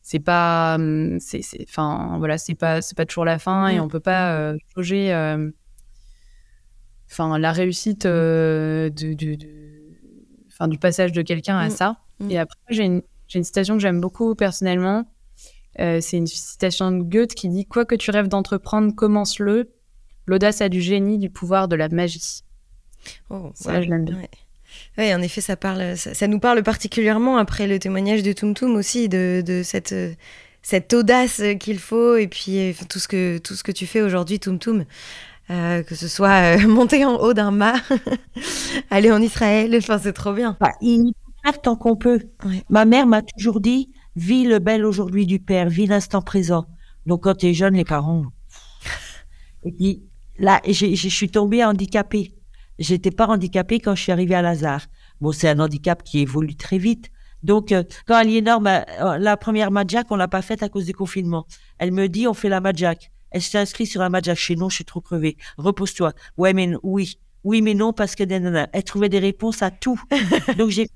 [0.02, 0.78] c'est pas
[1.20, 5.12] c'est enfin voilà c'est pas c'est pas toujours la fin et on peut pas changer
[7.14, 9.38] enfin la réussite euh, de,
[10.52, 11.72] enfin, du passage de quelqu'un à mm.
[11.72, 11.98] ça.
[12.20, 12.32] Mm.
[12.32, 13.02] Et après, j'ai une,
[13.34, 15.06] une, citation que j'aime beaucoup personnellement.
[15.80, 19.72] Euh, c'est une citation de Goethe qui dit Quoi que tu rêves d'entreprendre, commence-le.
[20.26, 22.44] L'audace a du génie, du pouvoir, de la magie.
[23.30, 24.22] Oh, ça, je l'aime bien.
[24.98, 28.76] Oui, en effet, ça, parle, ça, nous parle particulièrement après le témoignage de Tum Tum
[28.76, 29.94] aussi, de, de cette,
[30.62, 34.40] cette audace qu'il faut et puis tout, ce que, tout ce que tu fais aujourd'hui,
[34.40, 34.86] Tum Tum.
[35.50, 37.76] Euh, que ce soit euh, monter en haut d'un mât,
[38.90, 40.58] aller en Israël, enfin c'est trop bien.
[40.60, 41.12] Bah, il
[41.62, 42.22] tant qu'on peut.
[42.70, 46.66] Ma mère m'a toujours dit, vis le bel aujourd'hui du père, vis l'instant présent.
[47.06, 48.24] Donc quand tu es jeune, les parents.
[49.66, 50.04] Et puis
[50.38, 52.34] là, je suis tombée handicapée.
[52.80, 54.88] J'étais pas handicapée quand je suis arrivée à Lazare.
[55.22, 57.10] Bon, c'est un handicap qui évolue très vite.
[57.44, 61.46] Donc, euh, quand Aliénor, la première Madjak, on l'a pas faite à cause du confinement.
[61.78, 63.12] Elle me dit, on fait la Madjak.
[63.34, 65.38] Elle s'est inscrite sur un Madjak chez nous, je suis trop crevée.
[65.58, 66.14] Repose-toi.
[66.38, 67.18] Ouais, mais oui.
[67.44, 70.00] Oui, mais non, parce que elle trouvait des réponses à tout.
[70.58, 70.88] Donc, j'ai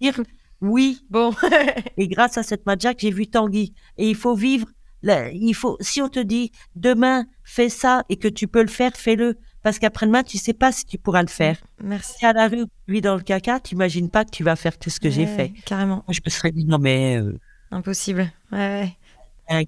[0.00, 0.18] dire
[0.60, 1.04] oui.
[1.10, 1.34] Bon.
[1.96, 3.74] et grâce à cette Madjak, j'ai vu Tanguy.
[3.98, 4.66] Et il faut vivre.
[5.02, 8.92] il faut, si on te dit demain, fais ça et que tu peux le faire,
[8.94, 9.38] fais-le.
[9.62, 11.58] Parce qu'après-demain, tu sais pas si tu pourras le faire.
[11.82, 12.14] Merci.
[12.18, 14.78] Si à la rue, lui dans le caca, tu imagines pas que tu vas faire
[14.78, 15.52] tout ce que j'ai fait.
[15.66, 16.02] Carrément.
[16.08, 17.18] Je me serais dit, non, mais.
[17.18, 17.38] Euh,
[17.70, 18.32] Impossible.
[18.52, 18.96] Ouais,
[19.50, 19.66] ouais.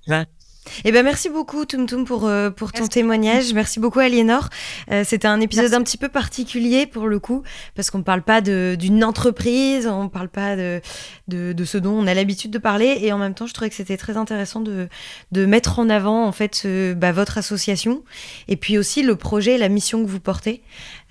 [0.85, 3.53] Eh ben merci beaucoup Tum pour euh, pour ton témoignage.
[3.53, 4.49] Merci beaucoup Aliénor.
[4.93, 7.43] Euh, c'était un épisode un petit peu particulier pour le coup
[7.75, 10.81] parce qu'on ne parle pas d'une entreprise, on ne parle pas de,
[11.29, 12.99] de, ce dont on a l'habitude de parler.
[13.01, 14.89] Et en même temps je trouvais que c'était très intéressant de
[15.33, 18.05] de mettre en avant en fait bah, votre association
[18.47, 20.63] et puis aussi le projet, la mission que vous portez.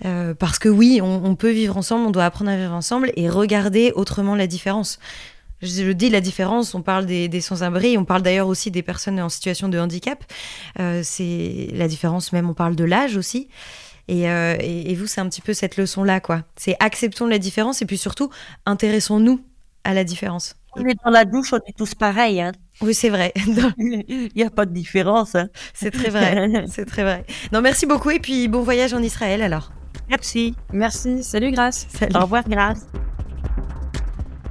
[0.05, 3.11] Euh, parce que oui on, on peut vivre ensemble, on doit apprendre à vivre ensemble
[3.17, 4.97] et regarder autrement la différence
[5.61, 9.29] je dis la différence, on parle des, sans-abri, on parle d'ailleurs aussi des personnes en
[9.29, 10.23] situation de handicap.
[10.79, 13.47] Euh, c'est la différence même, on parle de l'âge aussi.
[14.09, 16.43] Euh, et, vous, c'est un petit peu cette leçon-là, quoi.
[16.55, 18.29] C'est acceptons la différence et puis surtout,
[18.65, 19.41] intéressons-nous
[19.83, 20.55] à la différence.
[20.75, 22.41] On est dans la douche, on est tous pareils.
[22.41, 22.53] Hein.
[22.81, 23.33] Oui, c'est vrai.
[23.77, 25.35] Il n'y a pas de différence.
[25.35, 25.49] Hein.
[25.73, 26.65] C'est très vrai.
[26.67, 27.25] c'est très vrai.
[27.51, 29.71] Non, merci beaucoup et puis bon voyage en Israël alors.
[30.09, 30.55] Merci.
[30.71, 31.23] Merci.
[31.23, 31.87] Salut, Grâce.
[32.15, 32.87] Au revoir, Grâce.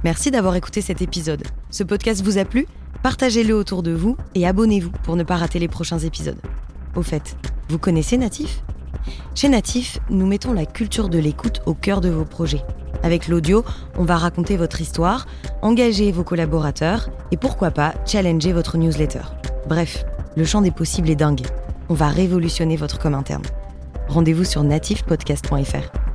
[0.03, 1.43] Merci d'avoir écouté cet épisode.
[1.69, 2.65] Ce podcast vous a plu?
[3.03, 6.39] Partagez-le autour de vous et abonnez-vous pour ne pas rater les prochains épisodes.
[6.95, 7.37] Au fait,
[7.69, 8.63] vous connaissez Natif?
[9.35, 12.63] Chez Natif, nous mettons la culture de l'écoute au cœur de vos projets.
[13.03, 13.63] Avec l'audio,
[13.95, 15.27] on va raconter votre histoire,
[15.61, 19.21] engager vos collaborateurs et pourquoi pas challenger votre newsletter.
[19.67, 20.03] Bref,
[20.35, 21.45] le champ des possibles est dingue.
[21.89, 23.45] On va révolutionner votre com interne.
[24.07, 26.10] Rendez-vous sur natifpodcast.fr.